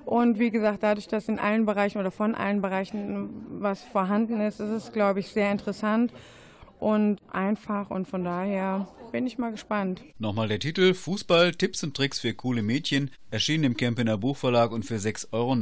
Und 0.04 0.38
wie 0.38 0.52
gesagt, 0.52 0.84
dadurch, 0.84 1.08
dass 1.08 1.26
in 1.28 1.40
allen 1.40 1.66
Bereichen 1.66 1.98
oder 1.98 2.12
von 2.12 2.36
allen 2.36 2.62
Bereichen 2.62 3.30
was 3.58 3.82
vorhanden 3.82 4.40
ist, 4.40 4.60
ist 4.60 4.70
es, 4.70 4.92
glaube 4.92 5.18
ich, 5.18 5.30
sehr 5.30 5.50
interessant 5.50 6.12
und 6.84 7.18
einfach 7.32 7.88
und 7.88 8.06
von 8.06 8.24
daher 8.24 8.86
bin 9.10 9.26
ich 9.26 9.38
mal 9.38 9.52
gespannt. 9.52 10.02
Nochmal 10.18 10.48
der 10.48 10.58
Titel 10.58 10.92
Fußball, 10.92 11.52
Tipps 11.52 11.82
und 11.82 11.96
Tricks 11.96 12.20
für 12.20 12.34
coole 12.34 12.62
Mädchen, 12.62 13.10
erschienen 13.30 13.64
im 13.64 13.78
Kempener 13.78 14.18
Buchverlag 14.18 14.70
und 14.70 14.84
für 14.84 14.96
6,90 14.96 15.32
Euro 15.32 15.54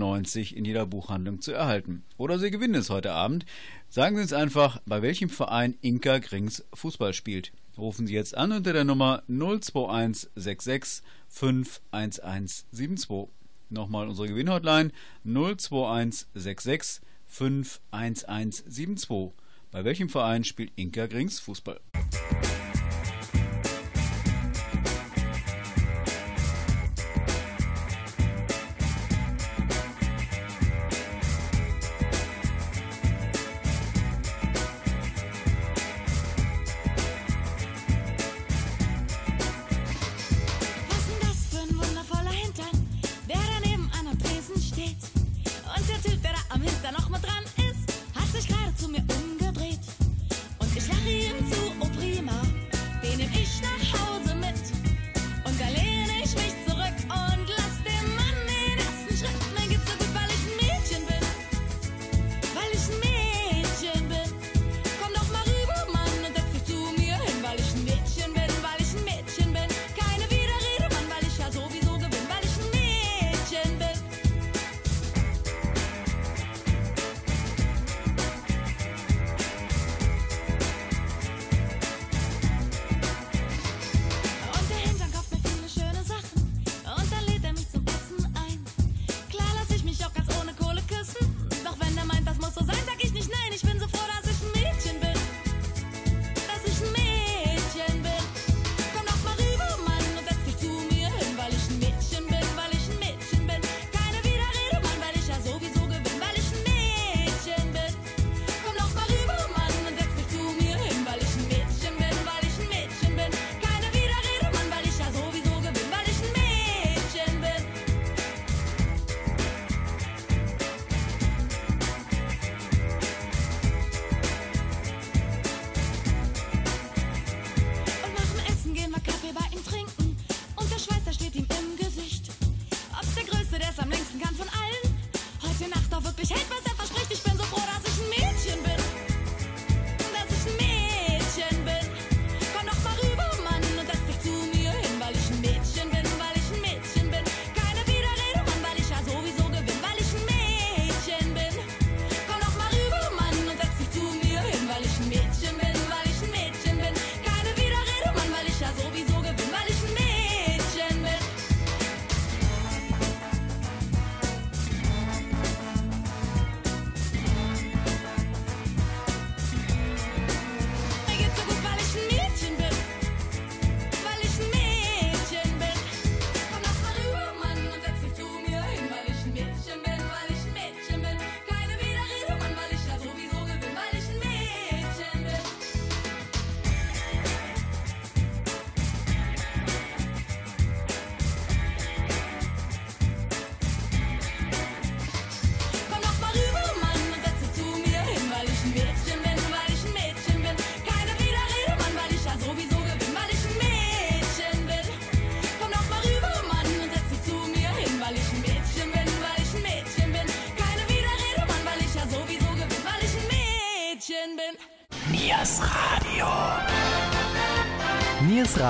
in 0.59 0.65
jeder 0.65 0.85
Buchhandlung 0.85 1.41
zu 1.41 1.53
erhalten. 1.53 2.03
Oder 2.19 2.41
Sie 2.41 2.51
gewinnen 2.51 2.75
es 2.75 2.91
heute 2.91 3.13
Abend. 3.13 3.47
Sagen 3.89 4.17
Sie 4.17 4.23
uns 4.23 4.33
einfach, 4.33 4.81
bei 4.85 5.01
welchem 5.01 5.29
Verein 5.29 5.77
Inka 5.81 6.19
Grings 6.19 6.65
Fußball 6.75 7.15
spielt. 7.15 7.53
Rufen 7.79 8.09
Sie 8.09 8.15
jetzt 8.15 8.37
an 8.37 8.51
unter 8.51 8.73
der 8.73 8.83
Nummer 8.83 9.23
02166 9.29 11.05
51172. 11.29 13.29
Nochmal 13.71 14.09
unsere 14.09 14.27
Gewinnhotline 14.27 14.91
02166 15.25 17.01
51172. 17.29 19.35
Bei 19.73 19.87
welchem 19.87 20.11
Verein 20.11 20.45
spielt 20.45 20.71
Inka 20.77 21.07
Grings 21.07 21.41
Fußball? 21.41 21.81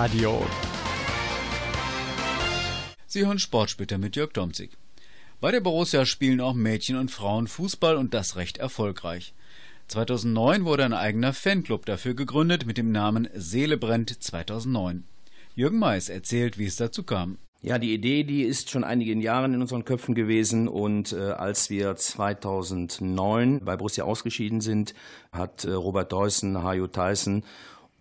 Radio. 0.03 0.45
Sie 3.07 3.25
hören 3.25 3.39
Sportsplitter 3.39 3.99
mit 3.99 4.17
Jörg 4.17 4.33
Domzig. 4.33 4.73
Bei 5.41 5.53
der 5.53 5.61
Borussia 5.61 6.07
spielen 6.07 6.41
auch 6.41 6.55
Mädchen 6.55 6.97
und 6.97 7.13
Frauen 7.13 7.47
Fußball 7.47 7.97
und 7.97 8.13
das 8.13 8.35
recht 8.35 8.59
erfolgreich. 8.59 9.33
2009 9.87 10.65
wurde 10.65 10.85
ein 10.87 10.93
eigener 10.93 11.33
Fanclub 11.33 11.87
dafür 11.87 12.15
gegründet 12.15 12.67
mit 12.67 12.79
dem 12.79 12.91
Namen 12.91 13.29
Seele 13.33 13.77
brennt 13.77 14.11
2009. 14.21 15.05
Jürgen 15.55 15.79
Mais 15.79 16.09
erzählt, 16.09 16.59
wie 16.59 16.67
es 16.67 16.75
dazu 16.75 17.05
kam. 17.05 17.39
Ja, 17.61 17.79
die 17.79 17.95
Idee, 17.95 18.25
die 18.25 18.43
ist 18.43 18.71
schon 18.71 18.83
einige 18.83 19.15
Jahre 19.15 19.45
in 19.45 19.61
unseren 19.61 19.85
Köpfen 19.85 20.17
gewesen 20.17 20.67
und 20.67 21.13
äh, 21.13 21.31
als 21.31 21.71
wir 21.71 21.95
2009 21.95 23.61
bei 23.65 23.77
Borussia 23.77 24.03
ausgeschieden 24.03 24.63
sind, 24.63 24.95
hat 25.31 25.65
äh, 25.65 25.71
Robert 25.71 26.11
Deussen, 26.11 26.61
Hajo 26.65 26.89
Tyson 26.89 27.45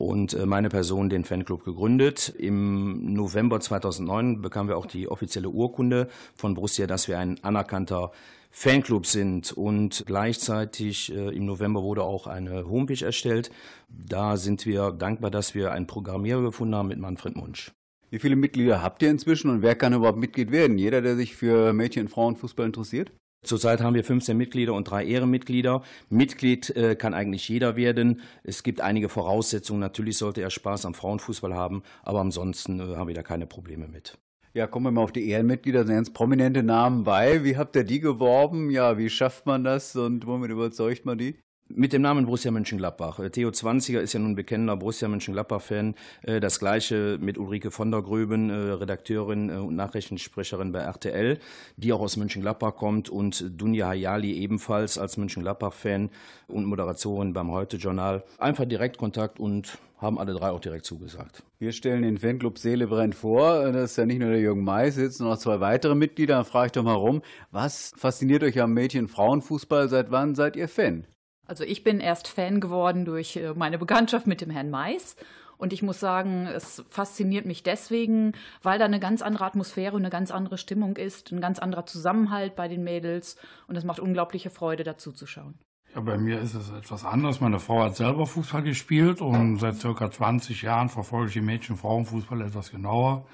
und 0.01 0.33
äh, 0.33 0.45
meine 0.45 0.69
Person 0.69 1.09
den 1.09 1.23
Fanclub 1.23 1.63
gegründet. 1.63 2.33
Im 2.37 3.13
November 3.13 3.59
2009 3.59 4.41
bekamen 4.41 4.69
wir 4.69 4.77
auch 4.77 4.85
die 4.85 5.07
offizielle 5.07 5.49
Urkunde 5.49 6.09
von 6.35 6.55
Borussia, 6.55 6.87
dass 6.87 7.07
wir 7.07 7.19
ein 7.19 7.41
anerkannter 7.43 8.11
Fanclub 8.49 9.05
sind 9.05 9.53
und 9.53 10.03
gleichzeitig 10.05 11.13
äh, 11.13 11.29
im 11.35 11.45
November 11.45 11.83
wurde 11.83 12.03
auch 12.03 12.27
eine 12.27 12.67
Homepage 12.67 13.05
erstellt. 13.05 13.49
Da 13.87 14.35
sind 14.35 14.65
wir 14.65 14.91
dankbar, 14.91 15.31
dass 15.31 15.55
wir 15.55 15.71
einen 15.71 15.87
Programmierer 15.87 16.41
gefunden 16.41 16.75
haben 16.75 16.89
mit 16.89 16.99
Manfred 16.99 17.37
Munsch. 17.37 17.71
Wie 18.09 18.19
viele 18.19 18.35
Mitglieder 18.35 18.81
habt 18.81 19.01
ihr 19.03 19.09
inzwischen 19.09 19.49
und 19.49 19.61
wer 19.61 19.75
kann 19.75 19.93
überhaupt 19.93 20.19
Mitglied 20.19 20.51
werden? 20.51 20.77
Jeder, 20.77 21.01
der 21.01 21.15
sich 21.15 21.33
für 21.33 21.71
Mädchen- 21.71 22.03
und 22.03 22.09
Frauenfußball 22.09 22.65
interessiert? 22.65 23.13
Zurzeit 23.43 23.81
haben 23.81 23.95
wir 23.95 24.03
15 24.03 24.37
Mitglieder 24.37 24.75
und 24.75 24.83
drei 24.83 25.03
Ehrenmitglieder. 25.03 25.81
Mitglied 26.09 26.69
äh, 26.75 26.95
kann 26.95 27.15
eigentlich 27.15 27.49
jeder 27.49 27.75
werden. 27.75 28.21
Es 28.43 28.61
gibt 28.61 28.81
einige 28.81 29.09
Voraussetzungen. 29.09 29.79
Natürlich 29.79 30.17
sollte 30.17 30.41
er 30.41 30.51
Spaß 30.51 30.85
am 30.85 30.93
Frauenfußball 30.93 31.55
haben, 31.55 31.81
aber 32.03 32.21
ansonsten 32.21 32.79
äh, 32.79 32.95
haben 32.95 33.07
wir 33.07 33.15
da 33.15 33.23
keine 33.23 33.47
Probleme 33.47 33.87
mit. 33.87 34.19
Ja, 34.53 34.67
kommen 34.67 34.85
wir 34.85 34.91
mal 34.91 35.01
auf 35.01 35.11
die 35.11 35.27
Ehrenmitglieder, 35.29 35.85
sind 35.85 35.95
ganz 35.95 36.13
prominente 36.13 36.61
Namen 36.61 37.03
bei. 37.03 37.43
Wie 37.43 37.57
habt 37.57 37.75
ihr 37.75 37.83
die 37.83 37.99
geworben? 37.99 38.69
Ja, 38.69 38.97
wie 38.97 39.09
schafft 39.09 39.47
man 39.47 39.63
das 39.63 39.95
und 39.95 40.27
womit 40.27 40.51
überzeugt 40.51 41.05
man 41.05 41.17
die? 41.17 41.39
Mit 41.75 41.93
dem 41.93 42.01
Namen 42.01 42.25
Borussia 42.25 42.51
Mönchengladbach. 42.51 43.19
Äh, 43.19 43.29
Theo 43.29 43.51
Zwanziger 43.51 44.01
ist 44.01 44.13
ja 44.13 44.19
nun 44.19 44.35
bekennender 44.35 44.75
Borussia 44.75 45.07
Mönchengladbach-Fan. 45.07 45.95
Äh, 46.23 46.39
das 46.39 46.59
gleiche 46.59 47.17
mit 47.21 47.37
Ulrike 47.37 47.71
von 47.71 47.91
der 47.91 48.01
Gröben, 48.01 48.49
äh, 48.49 48.53
Redakteurin 48.53 49.49
und 49.49 49.75
Nachrichtensprecherin 49.75 50.71
bei 50.71 50.79
RTL, 50.79 51.37
die 51.77 51.93
auch 51.93 52.01
aus 52.01 52.17
Mönchengladbach 52.17 52.75
kommt 52.75 53.09
und 53.09 53.45
Dunja 53.61 53.87
Hayali 53.87 54.33
ebenfalls 54.33 54.97
als 54.97 55.17
Mönchengladbach-Fan 55.17 56.09
und 56.47 56.65
Moderatorin 56.65 57.33
beim 57.33 57.51
Heute-Journal. 57.51 58.23
Einfach 58.37 58.65
Direktkontakt 58.65 59.39
und 59.39 59.77
haben 59.97 60.17
alle 60.17 60.33
drei 60.33 60.49
auch 60.49 60.59
direkt 60.59 60.85
zugesagt. 60.85 61.43
Wir 61.59 61.71
stellen 61.71 62.01
den 62.01 62.17
Fanclub 62.17 62.57
Seele 62.57 62.87
brennt 62.87 63.15
vor. 63.15 63.71
Das 63.71 63.91
ist 63.91 63.97
ja 63.97 64.05
nicht 64.05 64.19
nur 64.19 64.31
der 64.31 64.39
Jürgen 64.39 64.63
Mais, 64.63 64.95
sitzen 64.95 65.25
noch 65.25 65.37
zwei 65.37 65.59
weitere 65.59 65.95
Mitglieder. 65.95 66.43
Frage 66.43 66.67
ich 66.67 66.71
doch 66.71 66.83
mal 66.83 66.93
rum, 66.93 67.21
was 67.51 67.93
fasziniert 67.95 68.43
euch 68.43 68.59
am 68.59 68.73
Mädchen-Frauenfußball? 68.73 69.89
Seit 69.89 70.11
wann 70.11 70.33
seid 70.33 70.55
ihr 70.55 70.67
Fan? 70.67 71.05
Also 71.51 71.65
ich 71.65 71.83
bin 71.83 71.99
erst 71.99 72.29
Fan 72.29 72.61
geworden 72.61 73.03
durch 73.03 73.35
äh, 73.35 73.53
meine 73.53 73.77
Bekanntschaft 73.77 74.25
mit 74.25 74.39
dem 74.39 74.49
Herrn 74.49 74.69
Mais. 74.69 75.17
Und 75.57 75.73
ich 75.73 75.83
muss 75.83 75.99
sagen, 75.99 76.47
es 76.47 76.81
fasziniert 76.87 77.45
mich 77.45 77.61
deswegen, 77.61 78.31
weil 78.63 78.79
da 78.79 78.85
eine 78.85 79.01
ganz 79.01 79.21
andere 79.21 79.43
Atmosphäre 79.43 79.97
und 79.97 80.01
eine 80.03 80.09
ganz 80.09 80.31
andere 80.31 80.57
Stimmung 80.57 80.95
ist, 80.95 81.29
ein 81.33 81.41
ganz 81.41 81.59
anderer 81.59 81.85
Zusammenhalt 81.85 82.55
bei 82.55 82.69
den 82.69 82.85
Mädels. 82.85 83.35
Und 83.67 83.75
es 83.75 83.83
macht 83.83 83.99
unglaubliche 83.99 84.49
Freude, 84.49 84.85
dazu 84.85 85.11
zu 85.11 85.27
schauen. 85.27 85.55
Ja, 85.93 85.99
bei 85.99 86.17
mir 86.17 86.39
ist 86.39 86.53
es 86.53 86.71
etwas 86.71 87.03
anders. 87.03 87.41
Meine 87.41 87.59
Frau 87.59 87.83
hat 87.83 87.97
selber 87.97 88.25
Fußball 88.27 88.63
gespielt 88.63 89.19
und 89.19 89.57
seit 89.57 89.75
circa 89.75 90.09
20 90.09 90.61
Jahren 90.61 90.87
verfolge 90.87 91.27
ich 91.27 91.33
den 91.33 91.43
Mädchen-Frauenfußball 91.43 92.39
etwas 92.43 92.71
genauer. 92.71 93.25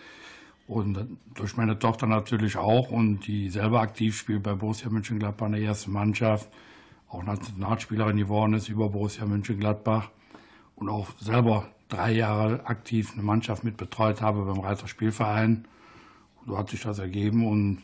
Und 0.65 1.19
durch 1.35 1.55
meine 1.55 1.77
Tochter 1.77 2.07
natürlich 2.07 2.57
auch 2.57 2.89
und 2.89 3.27
die 3.27 3.51
selber 3.51 3.79
aktiv 3.79 4.17
spielt 4.17 4.41
bei 4.41 4.55
Borussia 4.55 4.89
Mönchengladbach 4.89 5.45
in 5.45 5.51
der 5.53 5.61
ersten 5.61 5.91
Mannschaft, 5.91 6.49
auch 7.09 7.23
Nationalspielerin 7.23 8.17
geworden 8.17 8.53
ist 8.53 8.69
über 8.69 8.89
Borussia 8.89 9.25
Mönchengladbach 9.25 10.09
und 10.75 10.89
auch 10.89 11.07
selber 11.19 11.67
drei 11.89 12.11
Jahre 12.11 12.65
aktiv 12.65 13.13
eine 13.13 13.23
Mannschaft 13.23 13.63
mit 13.63 13.77
betreut 13.77 14.21
habe 14.21 14.43
beim 14.45 14.59
Reiter 14.59 14.87
Spielverein. 14.87 15.65
So 16.45 16.57
hat 16.57 16.69
sich 16.69 16.81
das 16.81 16.99
ergeben 16.99 17.47
und 17.47 17.83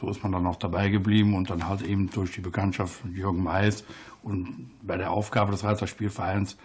so 0.00 0.08
ist 0.10 0.22
man 0.22 0.32
dann 0.32 0.46
auch 0.46 0.56
dabei 0.56 0.88
geblieben 0.88 1.34
und 1.34 1.50
dann 1.50 1.68
halt 1.68 1.82
eben 1.82 2.10
durch 2.10 2.32
die 2.32 2.40
Bekanntschaft 2.40 3.04
mit 3.04 3.16
Jürgen 3.16 3.42
Mais 3.42 3.84
und 4.22 4.70
bei 4.82 4.96
der 4.96 5.10
Aufgabe 5.10 5.52
des 5.52 5.64
Reiter 5.64 5.86
Spielvereins 5.86 6.56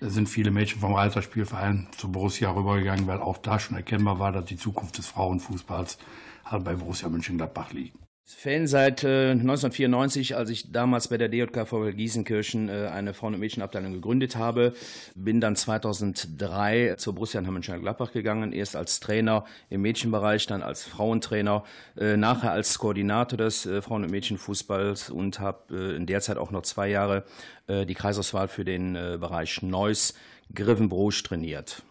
sind 0.00 0.28
viele 0.28 0.50
Mädchen 0.50 0.80
vom 0.80 0.94
Reiter 0.94 1.22
Spielverein 1.22 1.88
zu 1.96 2.10
Borussia 2.10 2.50
rübergegangen, 2.50 3.06
weil 3.06 3.20
auch 3.20 3.38
da 3.38 3.58
schon 3.58 3.76
erkennbar 3.76 4.18
war, 4.18 4.32
dass 4.32 4.44
die 4.44 4.56
Zukunft 4.56 4.96
des 4.98 5.08
Frauenfußballs 5.08 5.98
halt 6.44 6.64
bei 6.64 6.74
Borussia 6.74 7.08
Mönchengladbach 7.08 7.72
liegt. 7.72 7.96
Fan 8.36 8.66
seit 8.66 9.04
äh, 9.04 9.30
1994, 9.30 10.36
als 10.36 10.50
ich 10.50 10.70
damals 10.70 11.08
bei 11.08 11.16
der 11.16 11.30
DJKV 11.30 11.96
Gießenkirchen 11.96 12.68
äh, 12.68 12.88
eine 12.92 13.14
Frauen- 13.14 13.34
und 13.34 13.40
Mädchenabteilung 13.40 13.94
gegründet 13.94 14.36
habe. 14.36 14.74
Bin 15.14 15.40
dann 15.40 15.56
2003 15.56 16.96
zur 16.98 17.14
Borussia 17.14 17.40
Mönchengladbach 17.40 18.12
gegangen, 18.12 18.52
erst 18.52 18.76
als 18.76 19.00
Trainer 19.00 19.46
im 19.70 19.80
Mädchenbereich, 19.80 20.46
dann 20.46 20.62
als 20.62 20.84
Frauentrainer, 20.84 21.64
äh, 21.96 22.18
nachher 22.18 22.52
als 22.52 22.78
Koordinator 22.78 23.38
des 23.38 23.64
äh, 23.64 23.80
Frauen- 23.80 24.04
und 24.04 24.10
Mädchenfußballs 24.10 25.08
und 25.08 25.40
habe 25.40 25.74
äh, 25.74 25.96
in 25.96 26.04
der 26.04 26.20
Zeit 26.20 26.36
auch 26.36 26.50
noch 26.50 26.62
zwei 26.62 26.88
Jahre 26.88 27.24
äh, 27.66 27.86
die 27.86 27.94
Kreisauswahl 27.94 28.48
für 28.48 28.64
den 28.64 28.92
Bereich 28.92 29.62
Neuss 29.62 30.14
Griffenbrosch 30.54 31.22
trainiert. 31.22 31.82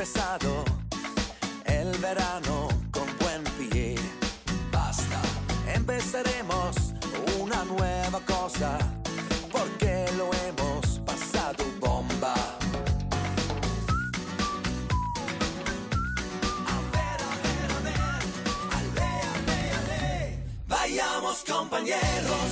Empezado 0.00 0.64
el 1.64 1.90
verano 1.98 2.68
con 2.92 3.04
buen 3.18 3.42
pie. 3.58 3.96
Basta, 4.70 5.20
empezaremos 5.74 6.76
una 7.40 7.64
nueva 7.64 8.20
cosa 8.20 8.78
porque 9.50 10.06
lo 10.16 10.30
hemos 10.46 11.00
pasado 11.00 11.64
bomba. 11.80 12.32
A 16.74 16.78
ver, 16.94 17.18
a 17.30 17.34
ver, 17.42 17.68
a 17.74 17.80
ver, 17.82 18.00
ale, 18.78 19.08
ale, 19.34 19.58
ale. 19.80 20.44
Vayamos 20.68 21.42
compañeros, 21.44 22.46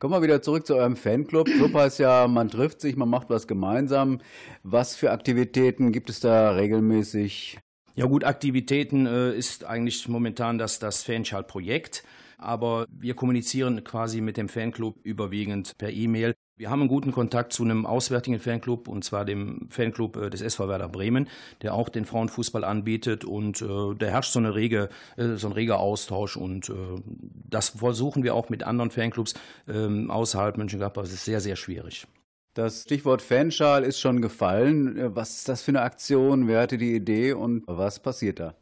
Kommen 0.00 0.14
wir 0.14 0.22
wieder 0.22 0.40
zurück 0.40 0.66
zu 0.66 0.76
eurem 0.76 0.96
Fanclub. 0.96 1.44
Club 1.44 1.74
heißt 1.74 1.98
ja, 1.98 2.26
man 2.26 2.48
trifft 2.48 2.80
sich, 2.80 2.96
man 2.96 3.10
macht 3.10 3.28
was 3.28 3.46
gemeinsam. 3.46 4.22
Was 4.62 4.96
für 4.96 5.10
Aktivitäten 5.10 5.92
gibt 5.92 6.08
es 6.08 6.20
da 6.20 6.52
regelmäßig? 6.52 7.58
Ja 7.96 8.06
gut, 8.06 8.24
Aktivitäten 8.24 9.04
äh, 9.04 9.34
ist 9.34 9.66
eigentlich 9.66 10.08
momentan 10.08 10.56
das, 10.56 10.78
das 10.78 11.02
Fanschal-Projekt. 11.02 12.02
Aber 12.40 12.86
wir 12.90 13.14
kommunizieren 13.14 13.84
quasi 13.84 14.22
mit 14.22 14.38
dem 14.38 14.48
Fanclub 14.48 14.96
überwiegend 15.02 15.76
per 15.76 15.90
E-Mail. 15.90 16.34
Wir 16.56 16.70
haben 16.70 16.80
einen 16.80 16.88
guten 16.88 17.12
Kontakt 17.12 17.52
zu 17.52 17.64
einem 17.64 17.84
auswärtigen 17.84 18.38
Fanclub, 18.38 18.88
und 18.88 19.04
zwar 19.04 19.24
dem 19.24 19.68
Fanclub 19.70 20.16
äh, 20.16 20.30
des 20.30 20.40
SV 20.40 20.68
Werder 20.68 20.88
Bremen, 20.88 21.28
der 21.62 21.74
auch 21.74 21.88
den 21.88 22.06
Frauenfußball 22.06 22.64
anbietet. 22.64 23.24
Und 23.24 23.60
äh, 23.60 23.94
da 23.98 24.06
herrscht 24.06 24.32
so, 24.32 24.38
eine 24.38 24.54
rege, 24.54 24.88
äh, 25.16 25.36
so 25.36 25.48
ein 25.48 25.52
reger 25.52 25.80
Austausch. 25.80 26.36
Und 26.36 26.70
äh, 26.70 26.72
das 27.48 27.70
versuchen 27.70 28.24
wir 28.24 28.34
auch 28.34 28.48
mit 28.48 28.62
anderen 28.62 28.90
Fanclubs 28.90 29.34
ähm, 29.68 30.10
außerhalb 30.10 30.56
Mönchengladbach. 30.56 31.04
Es 31.04 31.12
ist 31.12 31.26
sehr, 31.26 31.40
sehr 31.40 31.56
schwierig. 31.56 32.06
Das 32.54 32.82
Stichwort 32.82 33.22
Fanschal 33.22 33.84
ist 33.84 34.00
schon 34.00 34.20
gefallen. 34.22 35.14
Was 35.14 35.36
ist 35.36 35.48
das 35.48 35.62
für 35.62 35.72
eine 35.72 35.82
Aktion? 35.82 36.48
Wer 36.48 36.62
hatte 36.62 36.78
die 36.78 36.94
Idee 36.94 37.32
und 37.32 37.64
was 37.66 38.00
passiert 38.00 38.40
da? 38.40 38.54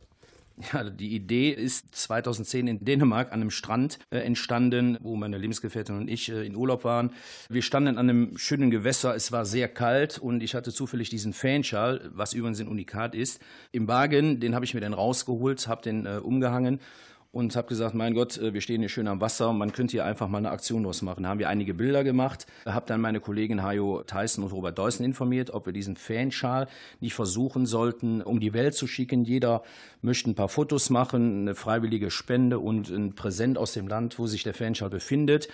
Ja, 0.72 0.84
die 0.84 1.14
Idee 1.14 1.50
ist 1.50 1.94
2010 1.94 2.66
in 2.66 2.84
Dänemark 2.84 3.32
an 3.32 3.40
einem 3.40 3.50
Strand 3.50 3.98
äh, 4.10 4.18
entstanden, 4.18 4.98
wo 5.00 5.16
meine 5.16 5.38
Lebensgefährtin 5.38 5.96
und 5.96 6.08
ich 6.08 6.30
äh, 6.30 6.46
in 6.46 6.56
Urlaub 6.56 6.84
waren. 6.84 7.12
Wir 7.48 7.62
standen 7.62 7.96
an 7.96 8.10
einem 8.10 8.36
schönen 8.36 8.70
Gewässer, 8.70 9.14
es 9.14 9.32
war 9.32 9.44
sehr 9.44 9.68
kalt 9.68 10.18
und 10.18 10.42
ich 10.42 10.54
hatte 10.54 10.72
zufällig 10.72 11.10
diesen 11.10 11.32
Fanschal, 11.32 12.10
was 12.12 12.32
übrigens 12.32 12.60
ein 12.60 12.68
Unikat 12.68 13.14
ist, 13.14 13.40
im 13.72 13.88
Wagen. 13.88 14.40
Den 14.40 14.54
habe 14.54 14.64
ich 14.64 14.74
mir 14.74 14.80
dann 14.80 14.94
rausgeholt, 14.94 15.68
habe 15.68 15.82
den 15.82 16.06
äh, 16.06 16.18
umgehangen 16.22 16.80
und 17.30 17.54
habe 17.56 17.68
gesagt, 17.68 17.94
mein 17.94 18.14
Gott, 18.14 18.38
äh, 18.38 18.54
wir 18.54 18.60
stehen 18.60 18.80
hier 18.80 18.88
schön 18.88 19.06
am 19.06 19.20
Wasser, 19.20 19.52
man 19.52 19.72
könnte 19.72 19.92
hier 19.92 20.04
einfach 20.04 20.28
mal 20.28 20.38
eine 20.38 20.50
Aktion 20.50 20.82
losmachen. 20.82 21.24
Da 21.24 21.28
haben 21.28 21.38
wir 21.38 21.48
einige 21.48 21.74
Bilder 21.74 22.04
gemacht, 22.04 22.46
habe 22.64 22.86
dann 22.86 23.00
meine 23.00 23.20
Kollegin 23.20 23.62
Hajo 23.62 24.02
Tyson 24.06 24.44
und 24.44 24.52
Robert 24.52 24.78
Deussen 24.78 25.04
informiert, 25.04 25.50
ob 25.50 25.66
wir 25.66 25.72
diesen 25.72 25.96
Fanschal 25.96 26.68
nicht 27.00 27.14
versuchen 27.14 27.66
sollten, 27.66 28.22
um 28.22 28.40
die 28.40 28.54
Welt 28.54 28.74
zu 28.74 28.86
schicken. 28.86 29.24
Jeder 29.24 29.62
möchte 30.00 30.30
ein 30.30 30.34
paar 30.34 30.48
Fotos 30.48 30.90
machen, 30.90 31.42
eine 31.42 31.54
freiwillige 31.54 32.10
Spende 32.10 32.58
und 32.58 32.88
ein 32.88 33.14
Präsent 33.14 33.58
aus 33.58 33.72
dem 33.72 33.88
Land, 33.88 34.18
wo 34.18 34.26
sich 34.26 34.42
der 34.42 34.54
Fanschal 34.54 34.90
befindet. 34.90 35.48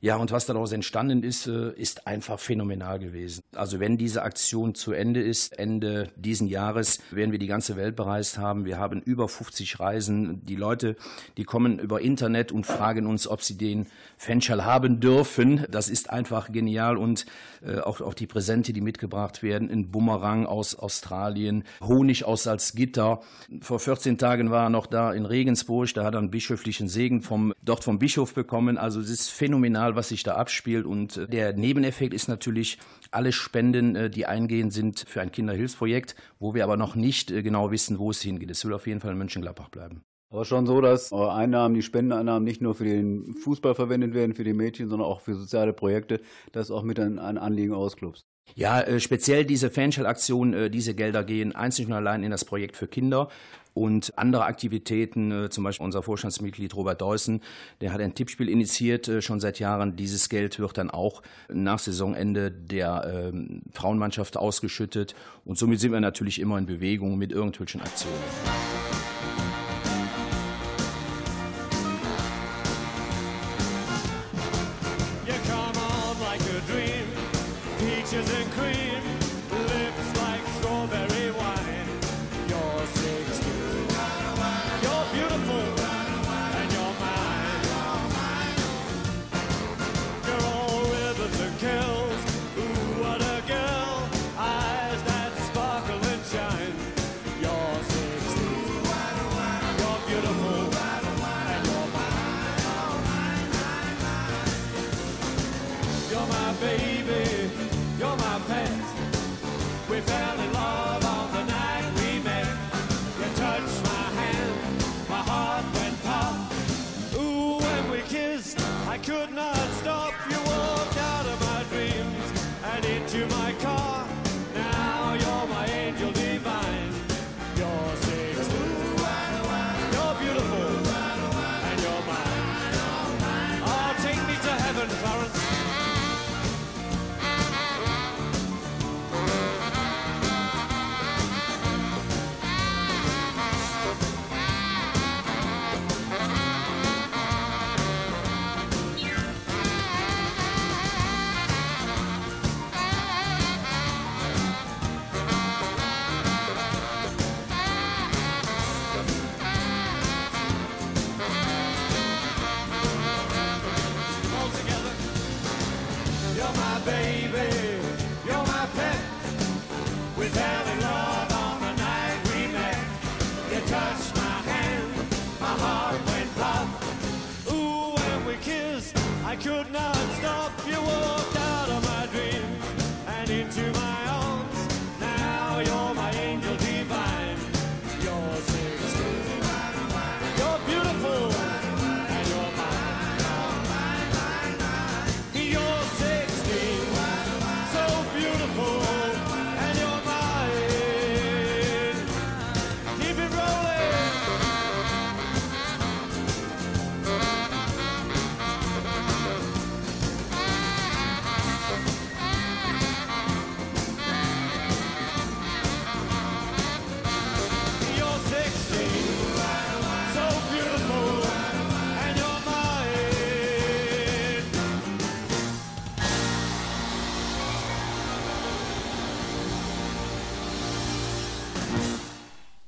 Ja, 0.00 0.16
und 0.16 0.30
was 0.30 0.46
daraus 0.46 0.72
entstanden 0.72 1.22
ist, 1.22 1.46
äh, 1.46 1.72
ist 1.72 2.06
einfach 2.06 2.38
phänomenal 2.38 2.98
gewesen. 2.98 3.42
Also 3.54 3.80
wenn 3.80 3.96
diese 3.96 4.22
Aktion 4.22 4.74
zu 4.74 4.92
Ende 4.92 5.22
ist, 5.22 5.58
Ende 5.58 6.10
diesen 6.16 6.46
Jahres, 6.48 7.00
werden 7.10 7.32
wir 7.32 7.38
die 7.38 7.46
ganze 7.46 7.76
Welt 7.76 7.96
bereist 7.96 8.38
haben. 8.38 8.64
Wir 8.64 8.78
haben 8.78 9.00
über 9.00 9.28
50 9.28 9.80
Reisen. 9.80 10.44
Die 10.44 10.56
Leute, 10.56 10.96
die 11.36 11.44
kommen 11.44 11.78
über 11.78 12.00
Internet 12.00 12.52
und 12.52 12.66
fragen 12.66 13.06
uns, 13.06 13.26
ob 13.26 13.42
sie 13.42 13.56
den 13.56 13.86
Fanschal 14.16 14.64
haben 14.64 15.00
dürfen. 15.00 15.66
Das 15.70 15.88
ist 15.88 16.10
einfach 16.10 16.52
genial 16.52 16.96
und 16.96 17.26
äh, 17.62 17.78
auch, 17.78 18.00
auch 18.00 18.14
die 18.14 18.26
Präsente, 18.26 18.72
die 18.72 18.80
mitgebracht 18.80 19.42
werden, 19.42 19.70
ein 19.70 19.90
Bumerang 19.90 20.46
aus 20.46 20.74
Australien, 20.74 21.64
Honig 21.82 22.24
aus 22.24 22.44
Salzgitter. 22.44 23.20
Vor 23.60 23.78
14 23.78 24.18
Tagen 24.18 24.50
war 24.50 24.64
er 24.64 24.70
noch 24.70 24.86
da 24.86 25.12
in 25.12 25.26
Regensburg, 25.26 25.92
da 25.94 26.04
hat 26.04 26.14
er 26.14 26.18
einen 26.18 26.30
bischöflichen 26.30 26.88
Segen 26.88 27.22
vom, 27.22 27.54
dort 27.62 27.84
vom 27.84 27.98
Bischof 27.98 28.34
bekommen. 28.34 28.78
Also 28.78 29.00
es 29.00 29.10
ist 29.10 29.30
phänomenal, 29.30 29.85
was 29.94 30.08
sich 30.08 30.22
da 30.22 30.34
abspielt. 30.34 30.86
Und 30.86 31.16
äh, 31.16 31.28
der 31.28 31.52
Nebeneffekt 31.52 32.14
ist 32.14 32.28
natürlich, 32.28 32.78
alle 33.10 33.32
Spenden, 33.32 33.94
äh, 33.94 34.10
die 34.10 34.26
eingehen, 34.26 34.70
sind 34.70 35.04
für 35.06 35.20
ein 35.20 35.30
Kinderhilfsprojekt, 35.30 36.16
wo 36.40 36.54
wir 36.54 36.64
aber 36.64 36.76
noch 36.76 36.96
nicht 36.96 37.30
äh, 37.30 37.42
genau 37.42 37.70
wissen, 37.70 37.98
wo 37.98 38.10
es 38.10 38.22
hingeht. 38.22 38.50
Es 38.50 38.64
will 38.64 38.72
auf 38.72 38.86
jeden 38.86 39.00
Fall 39.00 39.12
in 39.12 39.18
Mönchengladbach 39.18 39.68
bleiben. 39.68 40.02
Aber 40.30 40.44
schon 40.44 40.66
so, 40.66 40.80
dass 40.80 41.12
eure 41.12 41.34
Einnahmen, 41.34 41.74
die 41.74 41.82
Spendeneinnahmen 41.82 42.44
nicht 42.44 42.60
nur 42.60 42.74
für 42.74 42.84
den 42.84 43.34
Fußball 43.34 43.74
verwendet 43.74 44.12
werden, 44.12 44.34
für 44.34 44.44
die 44.44 44.54
Mädchen, 44.54 44.88
sondern 44.88 45.08
auch 45.08 45.20
für 45.20 45.34
soziale 45.34 45.72
Projekte. 45.72 46.20
Das 46.52 46.70
auch 46.70 46.82
mit 46.82 46.98
ein, 46.98 47.18
Anliegen 47.18 47.72
eures 47.72 47.96
Clubs. 47.96 48.24
Ja, 48.54 48.80
äh, 48.80 49.00
speziell 49.00 49.44
diese 49.44 49.70
Fanshell-Aktion, 49.70 50.54
äh, 50.54 50.70
diese 50.70 50.94
Gelder 50.94 51.24
gehen 51.24 51.54
einzig 51.54 51.86
und 51.86 51.92
allein 51.92 52.22
in 52.22 52.30
das 52.30 52.44
Projekt 52.44 52.76
für 52.76 52.86
Kinder 52.86 53.28
und 53.74 54.16
andere 54.16 54.44
Aktivitäten, 54.44 55.30
äh, 55.30 55.50
zum 55.50 55.64
Beispiel 55.64 55.84
unser 55.84 56.02
Vorstandsmitglied 56.02 56.74
Robert 56.74 57.00
Deussen, 57.00 57.42
der 57.80 57.92
hat 57.92 58.00
ein 58.00 58.14
Tippspiel 58.14 58.48
initiiert 58.48 59.06
äh, 59.08 59.20
schon 59.20 59.40
seit 59.40 59.58
Jahren. 59.58 59.96
Dieses 59.96 60.28
Geld 60.28 60.58
wird 60.58 60.78
dann 60.78 60.90
auch 60.90 61.22
nach 61.48 61.78
Saisonende 61.78 62.50
der 62.50 63.30
ähm, 63.32 63.62
Frauenmannschaft 63.72 64.36
ausgeschüttet 64.36 65.14
und 65.44 65.58
somit 65.58 65.80
sind 65.80 65.92
wir 65.92 66.00
natürlich 66.00 66.40
immer 66.40 66.56
in 66.56 66.66
Bewegung 66.66 67.18
mit 67.18 67.32
irgendwelchen 67.32 67.82
Aktionen. 67.82 68.14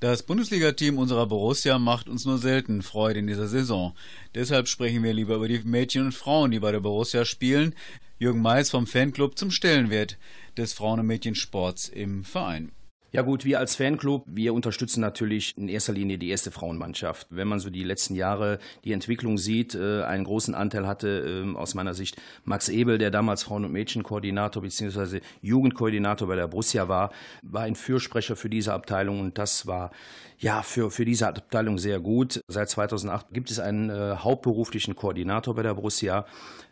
Das 0.08 0.22
Bundesliga-Team 0.22 0.96
unserer 0.96 1.26
Borussia 1.26 1.78
macht 1.78 2.08
uns 2.08 2.24
nur 2.24 2.38
selten 2.38 2.80
Freude 2.80 3.18
in 3.18 3.26
dieser 3.26 3.46
Saison. 3.46 3.94
Deshalb 4.34 4.66
sprechen 4.66 5.02
wir 5.02 5.12
lieber 5.12 5.34
über 5.34 5.48
die 5.48 5.58
Mädchen 5.58 6.06
und 6.06 6.12
Frauen, 6.12 6.50
die 6.50 6.60
bei 6.60 6.72
der 6.72 6.80
Borussia 6.80 7.26
spielen. 7.26 7.74
Jürgen 8.18 8.40
Mais 8.40 8.70
vom 8.70 8.86
Fanclub 8.86 9.36
zum 9.36 9.50
Stellenwert 9.50 10.16
des 10.56 10.72
Frauen- 10.72 11.00
und 11.00 11.06
Mädchensports 11.08 11.90
im 11.90 12.24
Verein. 12.24 12.72
Ja 13.10 13.22
gut, 13.22 13.46
wir 13.46 13.58
als 13.58 13.74
Fanclub, 13.74 14.24
wir 14.26 14.52
unterstützen 14.52 15.00
natürlich 15.00 15.56
in 15.56 15.70
erster 15.70 15.94
Linie 15.94 16.18
die 16.18 16.28
erste 16.28 16.50
Frauenmannschaft. 16.50 17.26
Wenn 17.30 17.48
man 17.48 17.58
so 17.58 17.70
die 17.70 17.82
letzten 17.82 18.14
Jahre 18.14 18.58
die 18.84 18.92
Entwicklung 18.92 19.38
sieht, 19.38 19.74
äh, 19.74 20.02
einen 20.02 20.24
großen 20.24 20.54
Anteil 20.54 20.86
hatte 20.86 21.44
äh, 21.46 21.56
aus 21.56 21.74
meiner 21.74 21.94
Sicht 21.94 22.20
Max 22.44 22.68
Ebel, 22.68 22.98
der 22.98 23.10
damals 23.10 23.44
Frauen- 23.44 23.64
und 23.64 23.72
Mädchenkoordinator 23.72 24.60
bzw. 24.62 25.20
Jugendkoordinator 25.40 26.28
bei 26.28 26.36
der 26.36 26.48
Borussia 26.48 26.88
war, 26.88 27.10
war 27.40 27.62
ein 27.62 27.76
Fürsprecher 27.76 28.36
für 28.36 28.50
diese 28.50 28.74
Abteilung 28.74 29.20
und 29.20 29.38
das 29.38 29.66
war 29.66 29.90
ja 30.38 30.60
für, 30.60 30.90
für 30.90 31.06
diese 31.06 31.28
Abteilung 31.28 31.78
sehr 31.78 32.00
gut. 32.00 32.42
Seit 32.46 32.68
2008 32.68 33.32
gibt 33.32 33.50
es 33.50 33.58
einen 33.58 33.88
äh, 33.88 34.16
hauptberuflichen 34.16 34.96
Koordinator 34.96 35.54
bei 35.54 35.62
der 35.62 35.72
Borussia. 35.72 36.26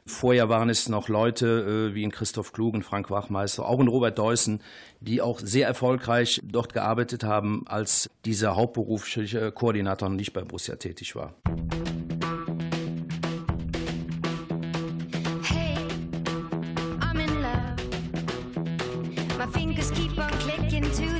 Vorher 0.06 0.48
waren 0.48 0.70
es 0.70 0.88
noch 0.88 1.08
Leute 1.08 1.90
äh, 1.90 1.94
wie 1.94 2.04
in 2.04 2.12
Christoph 2.12 2.52
Klug 2.52 2.82
Frank 2.84 3.10
Wachmeister, 3.10 3.66
auch 3.66 3.80
in 3.80 3.88
Robert 3.88 4.16
Deussen, 4.16 4.60
die 5.00 5.20
auch 5.20 5.40
sehr 5.40 5.66
erfolgreich 5.66 6.40
dort 6.44 6.72
gearbeitet 6.72 7.24
haben, 7.24 7.64
als 7.66 8.08
dieser 8.24 8.54
hauptberufliche 8.54 9.50
Koordinator 9.50 10.08
noch 10.08 10.16
nicht 10.16 10.32
bei 10.32 10.42
Borussia 10.42 10.76
tätig 10.76 11.16
war. 11.16 11.34
Hey, 15.42 15.76
I'm 17.00 17.18
in 17.18 17.42
love. 17.42 17.76
My 19.36 19.46
fingers 19.52 19.90
keep 19.90 20.16
on 20.16 20.30
clicking 20.38 20.84
to 20.84 21.15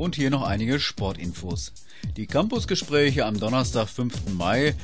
Und 0.00 0.16
hier 0.16 0.30
noch 0.30 0.44
einige 0.44 0.80
Sportinfos. 0.80 1.74
Die 2.16 2.26
Campusgespräche 2.26 3.26
am 3.26 3.38
Donnerstag, 3.38 3.86
5. 3.86 4.32
Mai, 4.32 4.74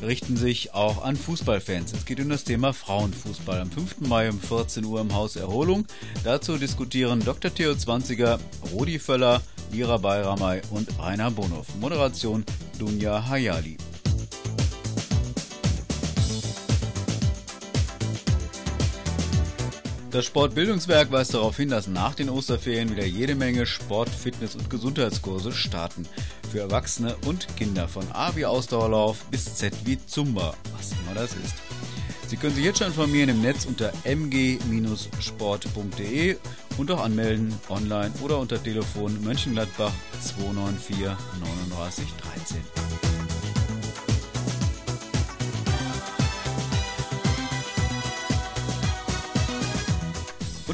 richten 0.00 0.38
sich 0.38 0.72
auch 0.72 1.04
an 1.04 1.16
Fußballfans. 1.16 1.92
Es 1.92 2.06
geht 2.06 2.18
um 2.18 2.30
das 2.30 2.44
Thema 2.44 2.72
Frauenfußball. 2.72 3.60
Am 3.60 3.70
5. 3.70 4.00
Mai 4.08 4.30
um 4.30 4.40
14 4.40 4.86
Uhr 4.86 5.02
im 5.02 5.12
Haus 5.12 5.36
Erholung. 5.36 5.84
Dazu 6.24 6.56
diskutieren 6.56 7.22
Dr. 7.22 7.52
Theo 7.52 7.74
Zwanziger, 7.74 8.40
Rudi 8.72 8.98
Völler, 8.98 9.42
Lira 9.70 9.98
Bayramay 9.98 10.62
und 10.70 10.88
Rainer 10.98 11.30
Bonhoff. 11.30 11.66
Moderation 11.78 12.42
Dunja 12.78 13.28
Hayali. 13.28 13.76
Das 20.14 20.24
Sportbildungswerk 20.26 21.10
weist 21.10 21.34
darauf 21.34 21.56
hin, 21.56 21.70
dass 21.70 21.88
nach 21.88 22.14
den 22.14 22.30
Osterferien 22.30 22.88
wieder 22.88 23.04
jede 23.04 23.34
Menge 23.34 23.66
Sport-, 23.66 24.08
Fitness- 24.08 24.54
und 24.54 24.70
Gesundheitskurse 24.70 25.50
starten. 25.50 26.06
Für 26.52 26.60
Erwachsene 26.60 27.16
und 27.26 27.48
Kinder 27.56 27.88
von 27.88 28.04
A 28.12 28.36
wie 28.36 28.46
Ausdauerlauf 28.46 29.24
bis 29.32 29.56
Z 29.56 29.74
wie 29.84 29.98
Zumba, 30.06 30.54
was 30.76 30.92
immer 30.92 31.14
das 31.16 31.32
ist. 31.32 31.56
Sie 32.28 32.36
können 32.36 32.54
sich 32.54 32.64
jetzt 32.64 32.78
schon 32.78 32.86
informieren 32.86 33.30
im 33.30 33.42
Netz 33.42 33.64
unter 33.66 33.92
mg-sport.de 34.04 35.16
und 36.78 36.92
auch 36.92 37.02
anmelden 37.02 37.52
online 37.68 38.12
oder 38.22 38.38
unter 38.38 38.62
Telefon 38.62 39.20
Mönchengladbach 39.24 39.90
294 40.20 40.96
39 41.70 42.04
13. 42.36 43.13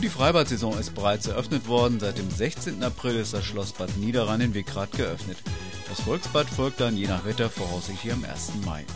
Und 0.00 0.04
die 0.04 0.08
Freibad-Saison 0.08 0.78
ist 0.78 0.94
bereits 0.94 1.26
eröffnet 1.26 1.68
worden. 1.68 2.00
Seit 2.00 2.16
dem 2.16 2.30
16. 2.30 2.82
April 2.82 3.16
ist 3.16 3.34
das 3.34 3.44
Schloss 3.44 3.72
Bad 3.72 3.98
Niederrhein 3.98 4.40
in 4.40 4.54
Wickrad 4.54 4.92
geöffnet. 4.92 5.36
Das 5.90 6.00
Volksbad 6.00 6.48
folgt 6.48 6.80
dann 6.80 6.96
je 6.96 7.06
nach 7.06 7.26
Wetter 7.26 7.50
voraussichtlich 7.50 8.10
am 8.10 8.24
1. 8.24 8.52
Mai. 8.64 8.86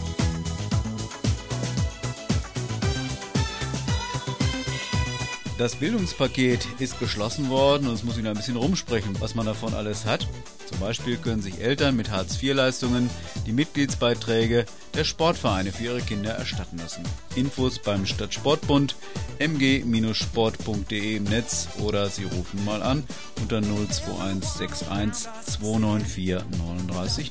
Das 5.59 5.77
Bildungspaket 5.77 6.67
ist 6.79 6.99
beschlossen 6.99 7.51
worden 7.51 7.89
und 7.89 7.93
es 7.93 8.03
muss 8.03 8.17
Ihnen 8.17 8.29
ein 8.29 8.37
bisschen 8.37 8.57
rumsprechen, 8.57 9.15
was 9.21 9.35
man 9.35 9.45
davon 9.45 9.75
alles 9.75 10.07
hat. 10.07 10.27
Zum 10.75 10.81
Beispiel 10.81 11.17
können 11.19 11.41
sich 11.41 11.61
Eltern 11.61 11.95
mit 11.95 12.11
Hartz-IV-Leistungen 12.11 13.09
die 13.47 13.53
Mitgliedsbeiträge 13.53 14.67
der 14.95 15.05
Sportvereine 15.05 15.71
für 15.71 15.85
ihre 15.85 16.01
Kinder 16.01 16.33
erstatten 16.33 16.79
lassen. 16.79 17.05
Infos 17.37 17.79
beim 17.79 18.05
Stadtsportbund 18.05 18.97
mg-sport.de 19.39 21.17
im 21.17 21.25
Netz 21.25 21.69
oder 21.79 22.09
Sie 22.09 22.25
rufen 22.25 22.65
mal 22.65 22.83
an 22.83 23.05
unter 23.41 23.63
02161 23.63 25.29
294 25.47 27.31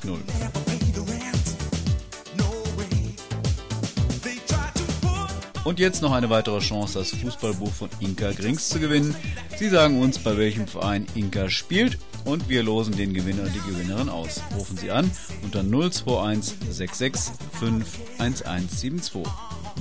Und 5.64 5.78
jetzt 5.78 6.00
noch 6.00 6.12
eine 6.12 6.30
weitere 6.30 6.60
Chance, 6.60 6.98
das 6.98 7.10
Fußballbuch 7.10 7.72
von 7.72 7.90
Inka 8.00 8.32
Grings 8.32 8.70
zu 8.70 8.80
gewinnen. 8.80 9.14
Sie 9.58 9.68
sagen 9.68 10.00
uns, 10.00 10.18
bei 10.18 10.38
welchem 10.38 10.66
Verein 10.66 11.06
Inka 11.14 11.50
spielt 11.50 11.98
und 12.24 12.48
wir 12.48 12.62
losen 12.62 12.96
den 12.96 13.14
Gewinner 13.14 13.44
und 13.44 13.54
die 13.54 13.70
Gewinnerin 13.70 14.08
aus. 14.08 14.40
Rufen 14.56 14.76
Sie 14.76 14.90
an 14.90 15.10
unter 15.42 15.60
021 15.62 16.56
66 16.70 17.34
51172. 17.60 19.22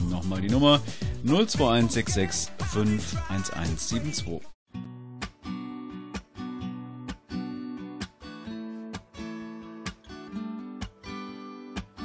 Nochmal 0.09 0.41
die 0.41 0.49
Nummer 0.49 0.81
021 1.23 2.09
66 2.09 2.51
51172. 2.71 4.52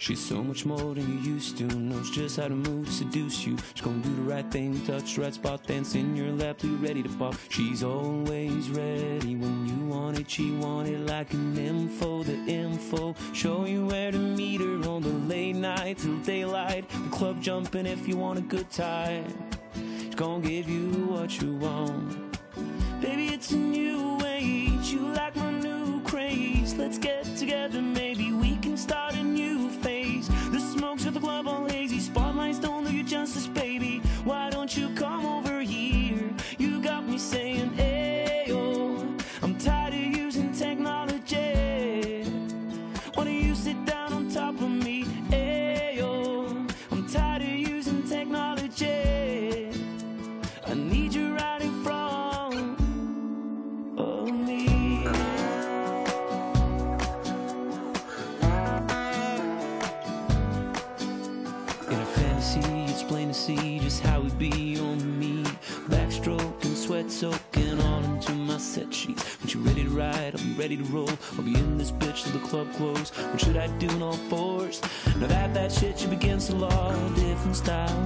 She's 0.00 0.24
so 0.24 0.44
much 0.44 0.64
more 0.64 0.94
than 0.94 1.08
you 1.08 1.32
used 1.34 1.58
to. 1.58 1.64
Knows 1.64 2.10
just 2.10 2.36
how 2.36 2.46
to 2.48 2.54
move 2.54 2.88
seduce 2.88 3.44
you. 3.44 3.56
She's 3.74 3.84
gonna 3.84 3.98
do 3.98 4.14
the 4.14 4.22
right 4.22 4.48
thing, 4.50 4.80
touch 4.86 5.16
the 5.16 5.22
right 5.22 5.34
spot, 5.34 5.66
dance 5.66 5.96
in 5.96 6.14
your 6.14 6.30
lap 6.32 6.58
till 6.58 6.70
you're 6.70 6.78
ready 6.78 7.02
to 7.02 7.08
pop. 7.10 7.34
She's 7.48 7.82
always 7.82 8.70
ready 8.70 9.34
when 9.34 9.66
you 9.66 9.86
want 9.86 10.20
it. 10.20 10.30
She 10.30 10.52
want 10.52 10.88
it 10.88 11.00
like 11.00 11.32
an 11.34 11.58
info, 11.58 12.22
the 12.22 12.36
info. 12.46 13.14
Show 13.32 13.66
you 13.66 13.86
where 13.86 14.12
to 14.12 14.18
meet 14.18 14.60
her 14.60 14.88
on 14.88 15.02
the 15.02 15.12
late 15.34 15.56
night 15.56 15.98
till 15.98 16.16
daylight. 16.18 16.88
The 16.88 17.10
club 17.10 17.42
jumping 17.42 17.86
if 17.86 18.06
you 18.06 18.16
want 18.16 18.38
a 18.38 18.42
good 18.42 18.70
time. 18.70 19.26
She's 20.00 20.14
gonna 20.14 20.46
give 20.46 20.68
you 20.68 20.90
what 21.08 21.42
you 21.42 21.54
want. 21.56 22.38
Baby, 23.00 23.28
it's 23.34 23.50
a 23.50 23.56
new 23.56 24.20
age. 24.24 24.92
You 24.92 25.00
like 25.08 25.34
my 25.34 25.50
new 25.50 26.00
craze. 26.02 26.74
Let's 26.74 26.98
get 26.98 27.24
together, 27.36 27.82
maybe 27.82 28.32
we 28.32 28.56
can 28.56 28.76
start 28.76 29.14
a 29.14 29.27
club 72.48 72.72
close. 72.74 73.10
What 73.10 73.40
should 73.40 73.56
I 73.56 73.66
do 73.78 73.88
in 73.90 74.02
all 74.02 74.20
fours? 74.30 74.80
Now 75.18 75.26
that 75.26 75.52
that 75.54 75.70
shit 75.70 76.02
you 76.02 76.10
against 76.12 76.48
to 76.48 76.56
law. 76.56 76.92
Different 77.14 77.56
style, 77.56 77.97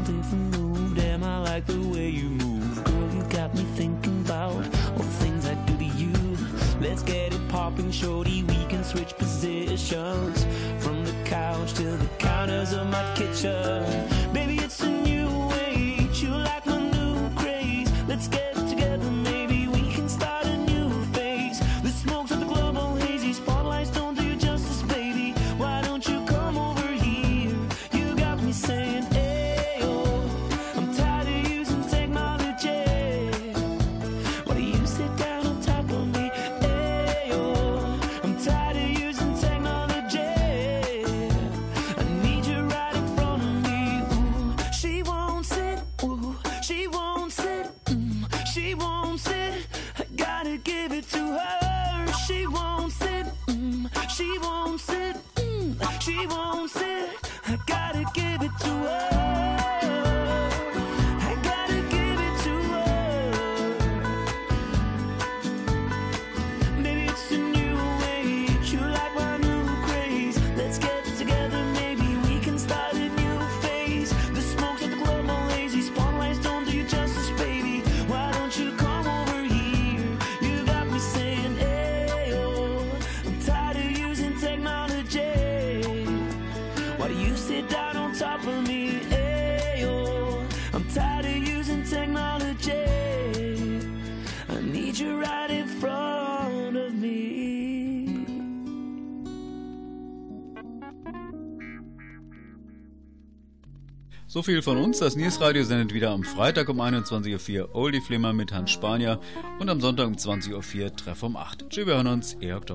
So 104.33 104.43
viel 104.43 104.63
von 104.63 104.79
uns. 104.79 104.99
Das 104.99 105.15
Nils 105.15 105.43
Radio 105.43 105.63
sendet 105.63 105.93
wieder 105.93 106.11
am 106.11 106.25
Freitag 106.25 106.71
um 106.71 106.81
21.04 106.81 107.61
Uhr 107.61 107.75
Oldie 107.75 108.01
Flimmer 108.01 108.33
mit 108.33 108.51
Hans 108.51 108.71
Spanier 108.71 109.21
und 109.59 109.69
am 109.69 109.79
Sonntag 109.83 110.07
um 110.07 110.15
20.04 110.15 110.85
Uhr 110.85 110.97
Treff 110.97 111.23
um 111.23 111.37
8. 111.37 111.69
Tschüss, 111.69 111.87
wir 111.87 111.97
hören 111.97 112.07
uns. 112.07 112.39
Ihr 112.41 112.55
habt 112.55 112.71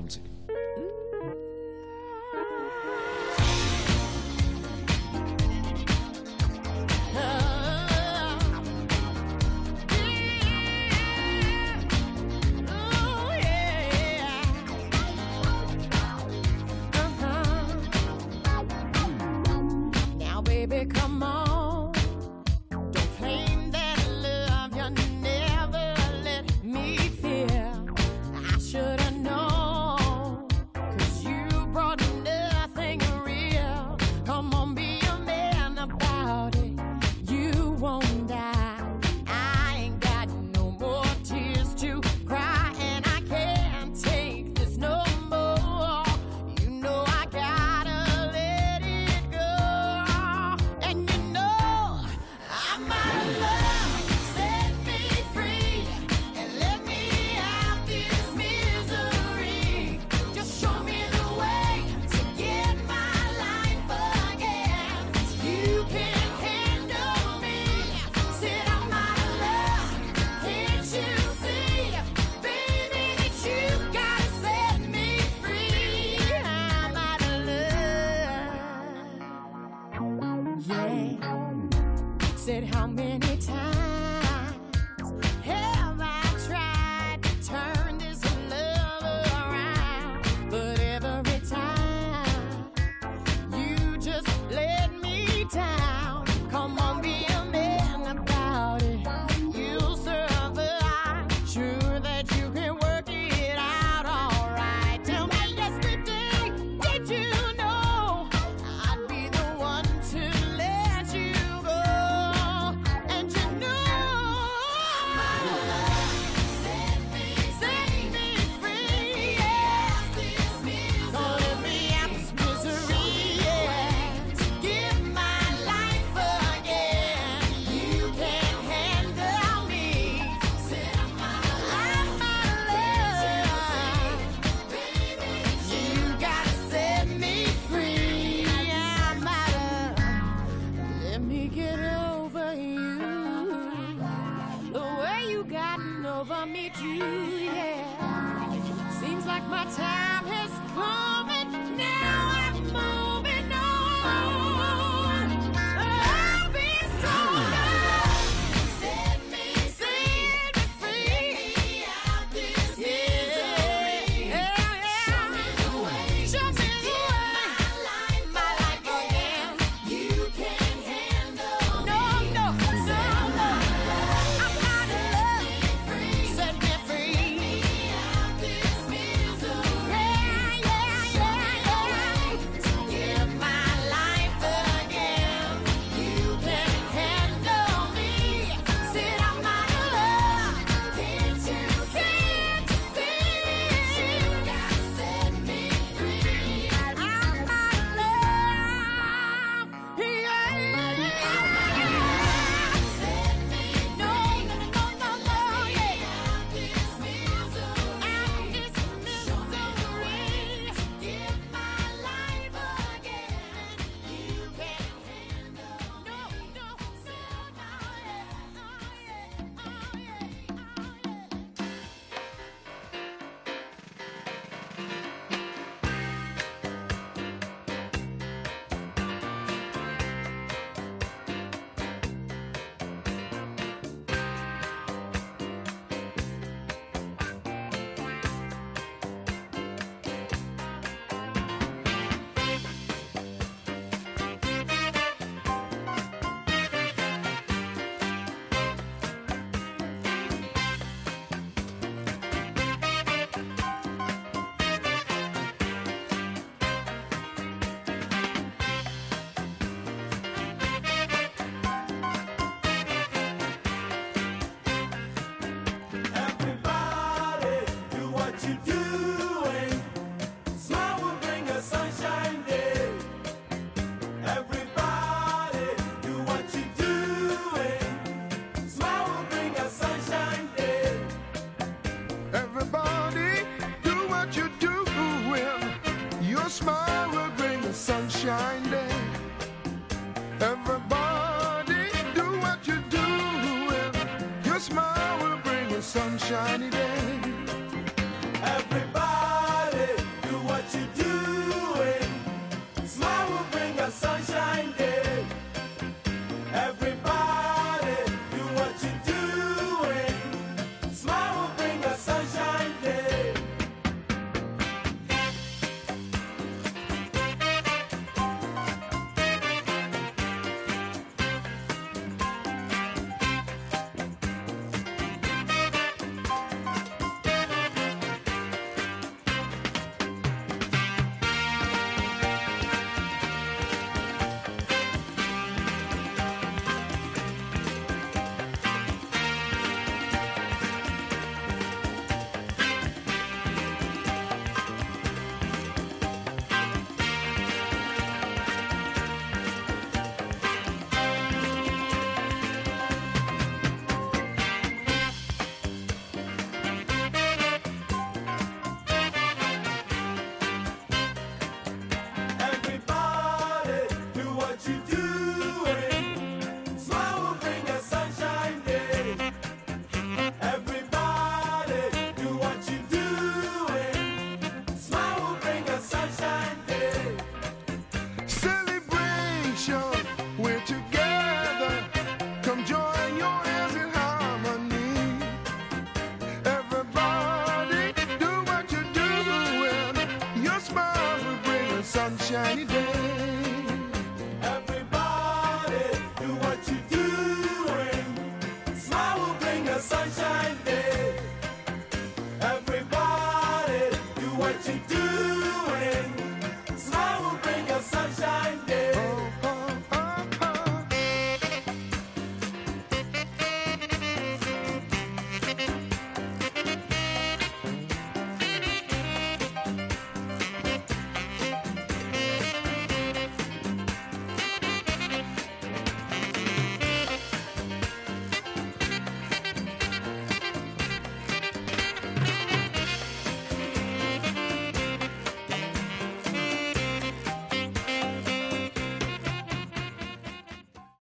over 146.18 146.46
me 146.46 146.68
too, 146.70 147.44
yeah. 147.44 148.90
Seems 149.00 149.24
like 149.24 149.44
my 149.44 149.64
time 149.66 150.26
has 150.26 150.50
come. 150.74 151.37